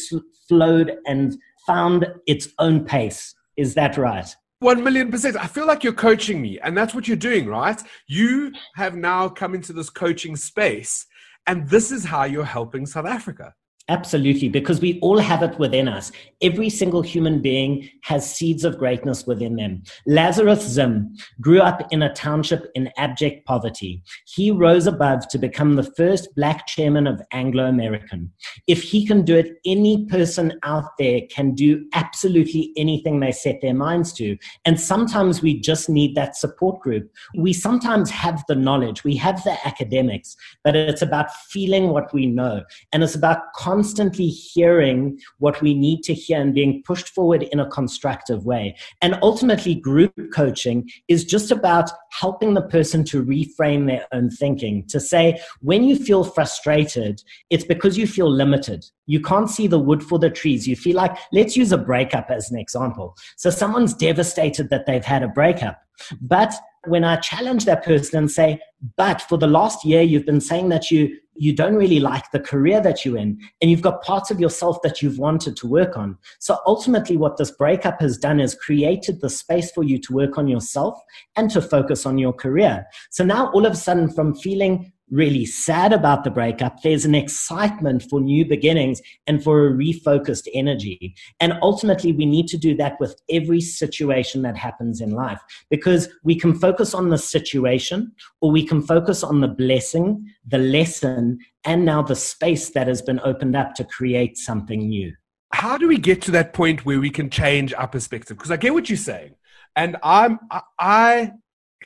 flowed 0.49 0.97
and 1.07 1.37
found 1.66 2.07
its 2.27 2.49
own 2.59 2.85
pace. 2.85 3.35
Is 3.57 3.75
that 3.75 3.97
right? 3.97 4.35
One 4.59 4.85
million 4.85 5.11
percent. 5.11 5.37
I 5.37 5.49
feel 5.49 5.66
like 5.66 5.83
you're 5.83 5.92
coaching 5.92 6.40
me, 6.40 6.59
and 6.61 6.77
that's 6.77 6.95
what 6.95 7.09
you're 7.09 7.16
doing, 7.16 7.47
right? 7.47 7.83
You 8.07 8.53
have 8.77 8.95
now 8.95 9.29
come 9.29 9.57
into 9.57 9.73
this 9.73 9.90
coaching 9.90 10.37
space, 10.37 11.05
and 11.46 11.68
this 11.68 11.90
is 11.90 12.05
how 12.05 12.24
you're 12.24 12.44
helping 12.44 12.87
South 12.87 13.07
Africa. 13.07 13.55
Absolutely, 13.88 14.49
because 14.49 14.81
we 14.81 15.01
all 15.01 15.18
have 15.18 15.42
it 15.42 15.59
within 15.59 15.88
us. 15.88 16.12
Every 16.40 16.71
single 16.71 17.03
human 17.03 17.42
being 17.42 17.88
has 18.03 18.33
seeds 18.35 18.64
of 18.64 18.79
greatness 18.79 19.27
within 19.27 19.57
them. 19.57 19.83
Lazarus 20.07 20.66
Zim 20.66 21.14
grew 21.40 21.61
up 21.61 21.92
in 21.92 22.03
a 22.03 22.14
township 22.14 22.71
in 22.75 22.90
abject 22.97 23.45
poverty. 23.45 24.03
He 24.27 24.53
rose 24.53 24.87
above 24.87 25.27
to 25.29 25.38
become 25.38 25.75
the 25.75 25.90
first 25.97 26.29
black 26.37 26.66
chairman 26.68 27.09
of 27.09 27.21
Anglo 27.33 27.66
American. 27.66 28.33
If 28.68 28.83
he 28.83 29.05
can 29.05 29.25
do 29.25 29.37
it, 29.37 29.55
any 29.66 30.07
person 30.07 30.59
out 30.62 30.97
there 30.97 31.21
can 31.29 31.53
do 31.55 31.85
absolutely 31.92 32.73
anything 32.77 33.18
they 33.18 33.33
set 33.33 33.61
their 33.61 33.75
minds 33.75 34.12
to. 34.14 34.37
And 34.64 34.81
sometimes 34.81 35.42
we 35.42 35.59
just 35.59 35.88
need 35.88 36.14
that 36.14 36.37
support 36.37 36.81
group. 36.81 37.11
We 37.37 37.53
sometimes 37.53 38.11
have 38.11 38.45
the 38.47 38.55
knowledge, 38.55 39.03
we 39.03 39.16
have 39.16 39.42
the 39.42 39.57
academics, 39.66 40.37
but 40.62 40.77
it's 40.77 41.03
about 41.03 41.35
feeling 41.51 41.88
what 41.88 42.14
we 42.14 42.27
know. 42.27 42.62
And 42.92 43.03
it's 43.03 43.16
about 43.16 43.53
constantly 43.73 44.29
hearing 44.29 45.19
what 45.39 45.63
we 45.63 45.73
need 45.73 46.03
to 46.03 46.13
hear 46.13 46.39
and 46.39 46.53
being 46.53 46.83
pushed 46.85 47.09
forward 47.09 47.43
in 47.45 47.59
a 47.59 47.71
constructive 47.71 48.45
way. 48.45 48.77
And 49.01 49.19
ultimately, 49.23 49.75
group 49.75 50.13
coaching 50.35 50.91
is 51.09 51.25
just 51.25 51.51
about 51.51 51.89
helping 52.11 52.53
the 52.53 52.61
person 52.61 53.03
to 53.05 53.25
reframe 53.25 53.87
their 53.87 54.07
own 54.13 54.29
thinking, 54.29 54.85
to 54.89 55.01
say, 55.01 55.41
when 55.61 55.85
you 55.85 55.97
feel 55.97 56.23
frustrated, 56.23 57.23
it's 57.49 57.65
because 57.65 57.97
you 57.97 58.07
feel 58.07 58.31
limited. 58.31 58.85
You 59.07 59.21
can't 59.23 59.49
see 59.49 59.67
the 59.67 59.79
wood 59.79 60.03
for 60.03 60.19
the 60.19 60.29
trees. 60.29 60.69
You 60.69 60.77
feel 60.77 60.97
like, 60.97 61.17
let's 61.33 61.57
use 61.57 61.73
a 61.73 61.79
breakup 61.79 62.31
as 62.31 62.51
an 62.51 62.59
example. 62.59 63.17
So 63.39 63.49
someone's 63.49 63.95
devastated 63.95 64.69
that 64.69 64.85
they've 64.85 65.03
had 65.03 65.23
a 65.23 65.29
breakup. 65.29 65.81
But 66.21 66.53
when 66.87 67.05
I 67.05 67.17
challenge 67.17 67.65
that 67.65 67.85
person 67.85 68.19
and 68.19 68.31
say, 68.31 68.61
but 68.99 69.23
for 69.23 69.39
the 69.39 69.47
last 69.47 69.83
year, 69.85 70.03
you've 70.03 70.27
been 70.27 70.41
saying 70.41 70.69
that 70.71 70.91
you, 70.91 71.17
you 71.35 71.55
don't 71.55 71.75
really 71.75 72.01
like 72.01 72.31
the 72.31 72.40
career 72.40 72.81
that 72.81 73.05
you're 73.05 73.16
in, 73.16 73.38
and 73.61 73.71
you've 73.71 73.83
got 73.83 74.03
parts 74.03 74.31
of 74.31 74.40
yourself 74.40 74.83
that 74.83 75.03
you've 75.03 75.18
wanted 75.18 75.57
to 75.57 75.66
work 75.66 75.97
on. 75.97 76.18
So 76.38 76.59
ultimately, 76.66 77.16
what 77.16 77.37
this 77.37 77.51
breakup 77.51 78.01
has 78.01 78.18
done 78.18 78.40
is 78.40 78.55
created 78.55 79.21
the 79.21 79.31
space 79.31 79.71
for 79.73 79.83
you 79.83 79.99
to 79.99 80.12
work 80.12 80.38
on 80.38 80.49
yourself 80.49 81.01
and 81.37 81.51
to 81.51 81.62
focus 81.62 82.07
on 82.07 82.18
your 82.18 82.33
career. 82.33 82.85
So 83.11 83.25
now, 83.25 83.51
all 83.53 83.66
of 83.66 83.73
a 83.73 83.77
sudden, 83.77 84.11
from 84.11 84.35
feeling 84.35 84.91
really 85.12 85.44
sad 85.44 85.92
about 85.92 86.25
the 86.25 86.31
breakup, 86.31 86.83
there's 86.83 87.05
an 87.05 87.14
excitement 87.14 88.03
for 88.09 88.20
new 88.20 88.44
beginnings 88.44 89.01
and 89.27 89.44
for 89.44 89.66
a 89.66 89.70
refocused 89.70 90.48
energy. 90.55 91.14
And 91.38 91.53
ultimately, 91.61 92.12
we 92.12 92.25
need 92.25 92.48
to 92.48 92.57
do 92.57 92.75
that 92.77 92.98
with 92.98 93.20
every 93.31 93.61
situation 93.61 94.42
that 94.42 94.57
happens 94.57 95.01
in 95.01 95.11
life 95.11 95.40
because 95.70 96.09
we 96.25 96.35
can 96.35 96.59
focus 96.59 96.94
on 96.94 97.11
the 97.11 97.18
situation 97.18 98.12
or 98.40 98.51
we 98.51 98.66
can 98.66 98.81
focus 98.81 99.22
on 99.22 99.40
the 99.40 99.48
blessing, 99.48 100.27
the 100.46 100.59
lesson, 100.59 101.38
and 101.64 101.85
now 101.85 102.03
the 102.03 102.16
space 102.16 102.70
that 102.70 102.88
has 102.88 103.03
been 103.03 103.20
opened 103.22 103.55
up 103.55 103.75
to 103.75 103.85
create 103.85 104.38
something 104.38 104.88
new. 104.88 105.12
How 105.53 105.77
do 105.77 105.87
we 105.87 105.98
get 105.98 106.22
to 106.22 106.31
that 106.31 106.55
point 106.55 106.87
where 106.87 106.98
we 106.98 107.11
can 107.11 107.29
change 107.29 107.75
our 107.75 107.87
perspective? 107.87 108.38
Because 108.38 108.51
I 108.51 108.57
get 108.57 108.72
what 108.72 108.88
you're 108.88 108.96
saying. 108.96 109.35
And 109.77 109.98
I'm, 110.03 110.38
I 110.79 111.33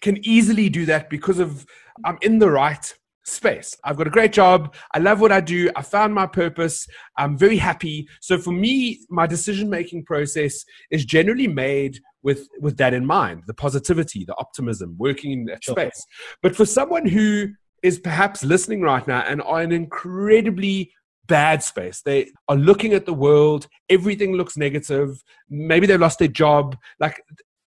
can 0.00 0.24
easily 0.24 0.68
do 0.68 0.86
that 0.86 1.10
because 1.10 1.40
of 1.40 1.66
I'm 2.04 2.18
in 2.22 2.38
the 2.38 2.50
right 2.50 2.94
space. 3.26 3.76
I've 3.84 3.96
got 3.96 4.06
a 4.06 4.10
great 4.10 4.32
job. 4.32 4.74
I 4.94 4.98
love 4.98 5.20
what 5.20 5.32
I 5.32 5.40
do. 5.40 5.70
I 5.76 5.82
found 5.82 6.14
my 6.14 6.26
purpose. 6.26 6.86
I'm 7.18 7.36
very 7.36 7.56
happy. 7.56 8.08
So 8.20 8.38
for 8.38 8.52
me, 8.52 9.00
my 9.10 9.26
decision 9.26 9.68
making 9.68 10.04
process 10.04 10.64
is 10.90 11.04
generally 11.04 11.48
made 11.48 11.98
with 12.22 12.48
with 12.60 12.76
that 12.78 12.94
in 12.94 13.04
mind, 13.04 13.42
the 13.46 13.54
positivity, 13.54 14.24
the 14.24 14.36
optimism, 14.38 14.96
working 14.98 15.32
in 15.32 15.44
that 15.46 15.62
sure. 15.62 15.74
space. 15.74 16.06
But 16.42 16.56
for 16.56 16.64
someone 16.66 17.06
who 17.06 17.48
is 17.82 17.98
perhaps 17.98 18.44
listening 18.44 18.80
right 18.80 19.06
now 19.06 19.20
and 19.20 19.42
are 19.42 19.62
in 19.62 19.70
an 19.70 19.76
incredibly 19.76 20.90
bad 21.26 21.62
space. 21.62 22.02
They 22.02 22.30
are 22.48 22.56
looking 22.56 22.94
at 22.94 23.06
the 23.06 23.14
world, 23.14 23.66
everything 23.88 24.32
looks 24.34 24.56
negative. 24.56 25.22
Maybe 25.48 25.86
they've 25.86 26.00
lost 26.00 26.18
their 26.18 26.28
job. 26.28 26.76
Like 27.00 27.22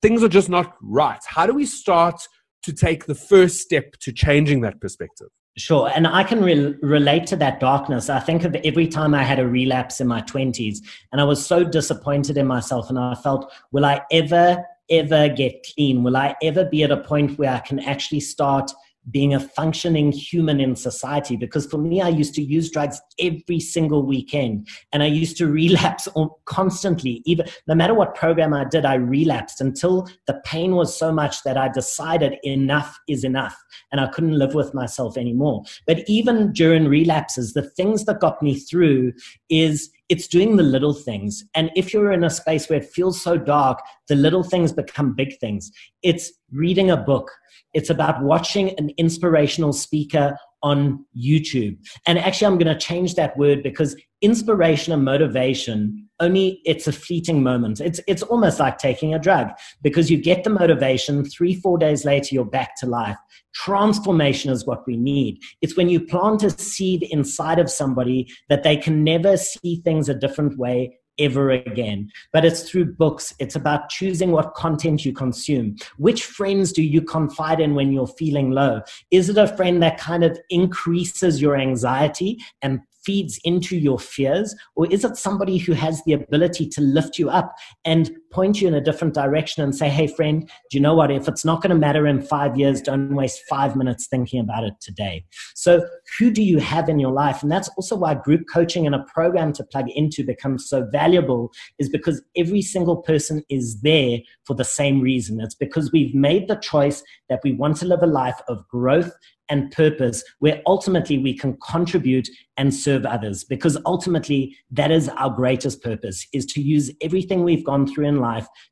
things 0.03 0.23
are 0.23 0.29
just 0.29 0.49
not 0.49 0.75
right. 0.81 1.21
How 1.27 1.47
do 1.47 1.55
we 1.55 1.67
start 1.67 2.21
to 2.67 2.73
take 2.73 3.07
the 3.07 3.15
first 3.15 3.61
step 3.61 3.93
to 4.01 4.13
changing 4.13 4.61
that 4.63 4.81
perspective? 4.81 5.29
Sure. 5.57 5.89
And 5.95 6.05
I 6.07 6.25
can 6.25 6.43
re- 6.43 6.75
relate 6.83 7.27
to 7.29 7.37
that 7.37 7.61
darkness. 7.61 8.11
I 8.11 8.19
think 8.19 8.43
of 8.43 8.57
every 8.57 8.89
time 8.89 9.15
I 9.15 9.23
had 9.23 9.39
a 9.39 9.47
relapse 9.47 10.01
in 10.01 10.09
my 10.09 10.21
20s 10.23 10.79
and 11.13 11.21
I 11.21 11.25
was 11.25 11.45
so 11.45 11.63
disappointed 11.63 12.37
in 12.37 12.47
myself 12.47 12.91
and 12.91 12.99
I 12.99 13.15
felt, 13.15 13.51
will 13.71 13.87
I 13.87 14.03
ever, 14.11 14.63
ever 14.91 15.29
get 15.29 15.65
clean? 15.75 16.03
Will 16.03 16.17
I 16.17 16.35
ever 16.43 16.65
be 16.65 16.83
at 16.83 16.91
a 16.91 16.99
point 16.99 17.39
where 17.39 17.55
I 17.55 17.61
can 17.61 17.79
actually 17.79 18.21
start 18.21 18.71
being 19.11 19.35
a 19.35 19.41
functioning 19.41 20.13
human 20.13 20.61
in 20.61 20.75
society. 20.77 21.37
Because 21.37 21.67
for 21.67 21.79
me, 21.79 22.01
I 22.01 22.09
used 22.09 22.35
to 22.35 22.43
use 22.43 22.71
drugs 22.71 23.01
every 23.21 23.61
single 23.61 24.05
weekend 24.05 24.69
and 24.93 25.03
I 25.03 25.07
used 25.07 25.37
to 25.39 25.47
relapse 25.51 26.09
constantly. 26.45 27.23
Even 27.25 27.47
no 27.67 27.75
matter 27.75 27.95
what 27.95 28.15
program 28.15 28.53
I 28.53 28.65
did, 28.65 28.85
I 28.85 28.95
relapsed 28.95 29.61
until 29.61 30.09
the 30.27 30.41
pain 30.45 30.75
was 30.75 30.97
so 30.97 31.13
much 31.13 31.43
that 31.45 31.57
I 31.57 31.69
decided 31.69 32.37
enough 32.43 32.99
is 33.09 33.25
enough 33.25 33.57
and 33.93 34.01
I 34.01 34.09
couldn't 34.09 34.39
live 34.39 34.55
with 34.55 34.75
myself 34.75 35.17
anymore. 35.17 35.63
But 35.87 36.05
even 36.07 36.53
during 36.53 36.89
relapses, 36.89 37.53
the 37.53 37.63
things 37.63 38.05
that 38.05 38.21
got 38.21 38.43
me 38.43 38.59
through 38.59 39.13
is 39.49 39.91
it's 40.09 40.29
doing 40.29 40.57
the 40.57 40.63
little 40.63 40.95
things. 40.95 41.45
And 41.55 41.71
if 41.75 41.93
you're 41.93 42.13
in 42.13 42.25
a 42.25 42.31
space 42.31 42.69
where 42.69 42.79
it 42.81 42.91
feels 42.91 43.21
so 43.21 43.37
dark, 43.37 43.81
the 44.09 44.15
little 44.15 44.43
things 44.43 44.73
become 44.73 45.15
big 45.15 45.39
things. 45.39 45.71
It's 46.03 46.33
reading 46.53 46.91
a 46.91 46.97
book. 46.97 47.31
It's 47.75 47.91
about 47.91 48.23
watching 48.23 48.71
an 48.79 48.91
inspirational 48.97 49.73
speaker 49.73 50.37
on 50.63 51.05
YouTube. 51.17 51.77
And 52.07 52.19
actually, 52.19 52.47
I'm 52.47 52.59
going 52.59 52.73
to 52.73 52.79
change 52.79 53.15
that 53.17 53.37
word 53.37 53.63
because 53.63 53.97
inspiration 54.23 54.93
and 54.93 55.05
motivation 55.05 56.06
only 56.21 56.61
it's 56.65 56.87
a 56.87 56.93
fleeting 56.93 57.43
moment. 57.43 57.81
It's 57.81 58.01
it's 58.07 58.23
almost 58.23 58.59
like 58.59 58.79
taking 58.79 59.15
a 59.15 59.19
drug 59.19 59.49
because 59.83 60.11
you 60.11 60.17
get 60.21 60.45
the 60.45 60.51
motivation, 60.51 61.25
three 61.25 61.55
four 61.55 61.79
days 61.79 62.05
later 62.05 62.35
you're 62.35 62.45
back 62.45 62.77
to 62.77 62.87
life. 62.87 63.17
Transformation 63.55 64.53
is 64.53 64.67
what 64.67 64.87
we 64.87 64.97
need. 64.97 65.39
It's 65.63 65.77
when 65.77 65.89
you 65.89 66.01
plant 66.01 66.43
a 66.43 66.51
seed 66.51 67.03
inside 67.05 67.59
of 67.59 67.71
somebody 67.71 68.29
that 68.49 68.63
they 68.63 68.77
can 68.77 69.05
never 69.05 69.37
see 69.37 69.81
things 69.85 70.09
a 70.09 70.15
different 70.15 70.59
way 70.59 70.99
ever 71.19 71.51
again. 71.51 72.11
But 72.33 72.45
it's 72.45 72.69
through 72.69 72.95
books. 72.95 73.35
It's 73.39 73.57
about 73.57 73.89
choosing 73.89 74.33
what 74.33 74.55
content 74.55 75.05
you 75.05 75.13
consume. 75.13 75.77
Which 75.97 76.25
friends 76.25 76.73
do 76.73 76.83
you 76.83 77.03
confide 77.03 77.61
in 77.61 77.75
when 77.75 77.93
you're 77.93 78.07
feeling 78.07 78.51
low? 78.51 78.83
Is 79.11 79.29
it 79.29 79.39
a 79.39 79.49
friend 79.49 79.83
that 79.83 79.99
kind 79.99 80.25
of 80.25 80.39
increases 80.51 81.41
your 81.41 81.57
anxiety 81.57 82.39
and 82.63 82.81
feeds 83.07 83.39
into 83.45 83.77
your 83.77 83.99
fears? 83.99 84.55
Or 84.75 84.87
is 84.93 85.05
it 85.05 85.17
somebody 85.17 85.57
who 85.59 85.73
has 85.73 86.03
the 86.05 86.13
ability 86.13 86.69
to 86.71 86.81
lift 86.81 87.19
you 87.19 87.31
up 87.31 87.55
and 87.85 88.11
point 88.37 88.61
you 88.61 88.69
in 88.69 88.75
a 88.75 88.83
different 88.83 89.15
direction 89.15 89.65
and 89.65 89.75
say, 89.75 89.89
hey, 89.89 90.07
friend, 90.07 90.47
do 90.71 90.77
you 90.77 90.81
know 90.81 90.95
what? 90.95 91.11
If 91.11 91.27
it's 91.27 91.43
not 91.43 91.63
going 91.63 91.71
to 91.71 91.77
matter 91.77 92.07
in 92.07 92.21
five 92.21 92.55
years, 92.59 92.83
don't 92.83 93.15
waste 93.15 93.41
five 93.49 93.75
minutes 93.75 94.09
thinking 94.09 94.41
about 94.41 94.63
it 94.63 94.75
today. 94.79 95.25
So, 95.55 95.89
who 96.19 96.31
do 96.31 96.43
you 96.43 96.59
have 96.59 96.91
in 96.91 96.99
your 96.99 97.13
life? 97.13 97.43
And 97.43 97.51
that's 97.51 97.71
also 97.79 97.97
why 97.97 98.13
group 98.13 98.43
coaching 98.53 98.85
and 98.85 98.95
a 98.95 99.05
program 99.13 99.55
to 99.55 99.65
plug 99.65 99.87
into 99.89 100.23
becomes 100.23 100.69
so 100.69 100.87
valuable, 100.93 101.51
is 101.79 101.89
because 101.89 102.23
every 102.37 102.61
single 102.61 102.99
person 102.99 103.43
is 103.49 103.81
there 103.81 104.19
for 104.47 104.55
the 104.55 104.65
same 104.65 105.01
reason. 105.01 105.41
It's 105.41 105.55
because 105.55 105.91
we've 105.91 106.15
made 106.15 106.47
the 106.47 106.57
choice 106.57 107.03
that 107.31 107.41
we 107.43 107.55
want 107.55 107.79
to 107.79 107.87
live 107.87 108.03
a 108.03 108.07
life 108.07 108.41
of 108.49 108.69
growth 108.69 109.13
and 109.49 109.71
purpose 109.71 110.25
where 110.41 110.61
ultimately 110.67 111.19
we 111.19 111.37
can 111.37 111.57
contribute 111.67 112.29
and 112.57 112.75
serve 112.75 113.07
others 113.07 113.45
because 113.45 113.79
ultimately 113.87 114.57
that 114.71 114.91
is 114.91 115.09
our 115.11 115.31
greatest 115.31 115.83
purpose 115.83 116.27
is 116.33 116.47
to 116.47 116.61
use 116.61 116.91
everything 117.01 117.45
we've 117.45 117.65
gone 117.65 117.87
through 117.87 118.07
in 118.07 118.21
life 118.21 118.26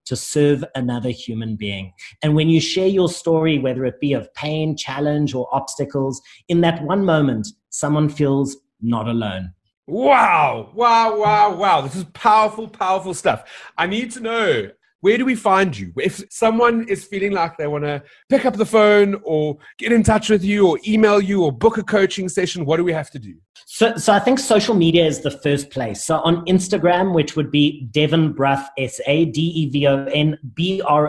to 0.04 0.16
serve 0.16 0.64
another 0.74 1.10
human 1.10 1.56
being 1.56 1.92
and 2.22 2.34
when 2.34 2.48
you 2.48 2.60
share 2.60 2.88
your 2.88 3.08
story 3.08 3.58
whether 3.58 3.84
it 3.84 4.00
be 4.00 4.12
of 4.12 4.32
pain 4.34 4.76
challenge 4.76 5.34
or 5.34 5.48
obstacles 5.54 6.20
in 6.48 6.60
that 6.60 6.82
one 6.82 7.04
moment 7.04 7.46
someone 7.70 8.08
feels 8.08 8.56
not 8.80 9.08
alone 9.08 9.52
Wow, 9.86 10.70
wow, 10.74 11.18
wow, 11.18 11.54
wow. 11.54 11.82
This 11.82 11.94
is 11.94 12.04
powerful, 12.04 12.66
powerful 12.68 13.12
stuff. 13.12 13.44
I 13.76 13.86
need 13.86 14.12
to 14.12 14.20
know 14.20 14.70
where 15.04 15.18
do 15.18 15.26
we 15.26 15.34
find 15.34 15.76
you? 15.76 15.92
If 15.98 16.22
someone 16.30 16.88
is 16.88 17.04
feeling 17.04 17.32
like 17.32 17.58
they 17.58 17.66
want 17.66 17.84
to 17.84 18.02
pick 18.30 18.46
up 18.46 18.56
the 18.56 18.64
phone 18.64 19.20
or 19.22 19.58
get 19.76 19.92
in 19.92 20.02
touch 20.02 20.30
with 20.30 20.42
you 20.42 20.66
or 20.66 20.78
email 20.88 21.20
you 21.20 21.44
or 21.44 21.52
book 21.52 21.76
a 21.76 21.82
coaching 21.82 22.26
session, 22.26 22.64
what 22.64 22.78
do 22.78 22.84
we 22.84 22.94
have 22.94 23.10
to 23.10 23.18
do? 23.18 23.34
So, 23.66 23.96
so 23.96 24.14
I 24.14 24.18
think 24.18 24.38
social 24.38 24.74
media 24.74 25.04
is 25.04 25.20
the 25.20 25.30
first 25.30 25.68
place. 25.68 26.02
So 26.02 26.20
on 26.20 26.42
Instagram, 26.46 27.12
which 27.12 27.36
would 27.36 27.50
be 27.50 27.86
Devon 27.90 28.32
Brough 28.32 28.64
S-A, 28.78 29.26
D-E-V-O-N 29.26 30.38
B-R-O-U-G-H-S-A. 30.54 31.08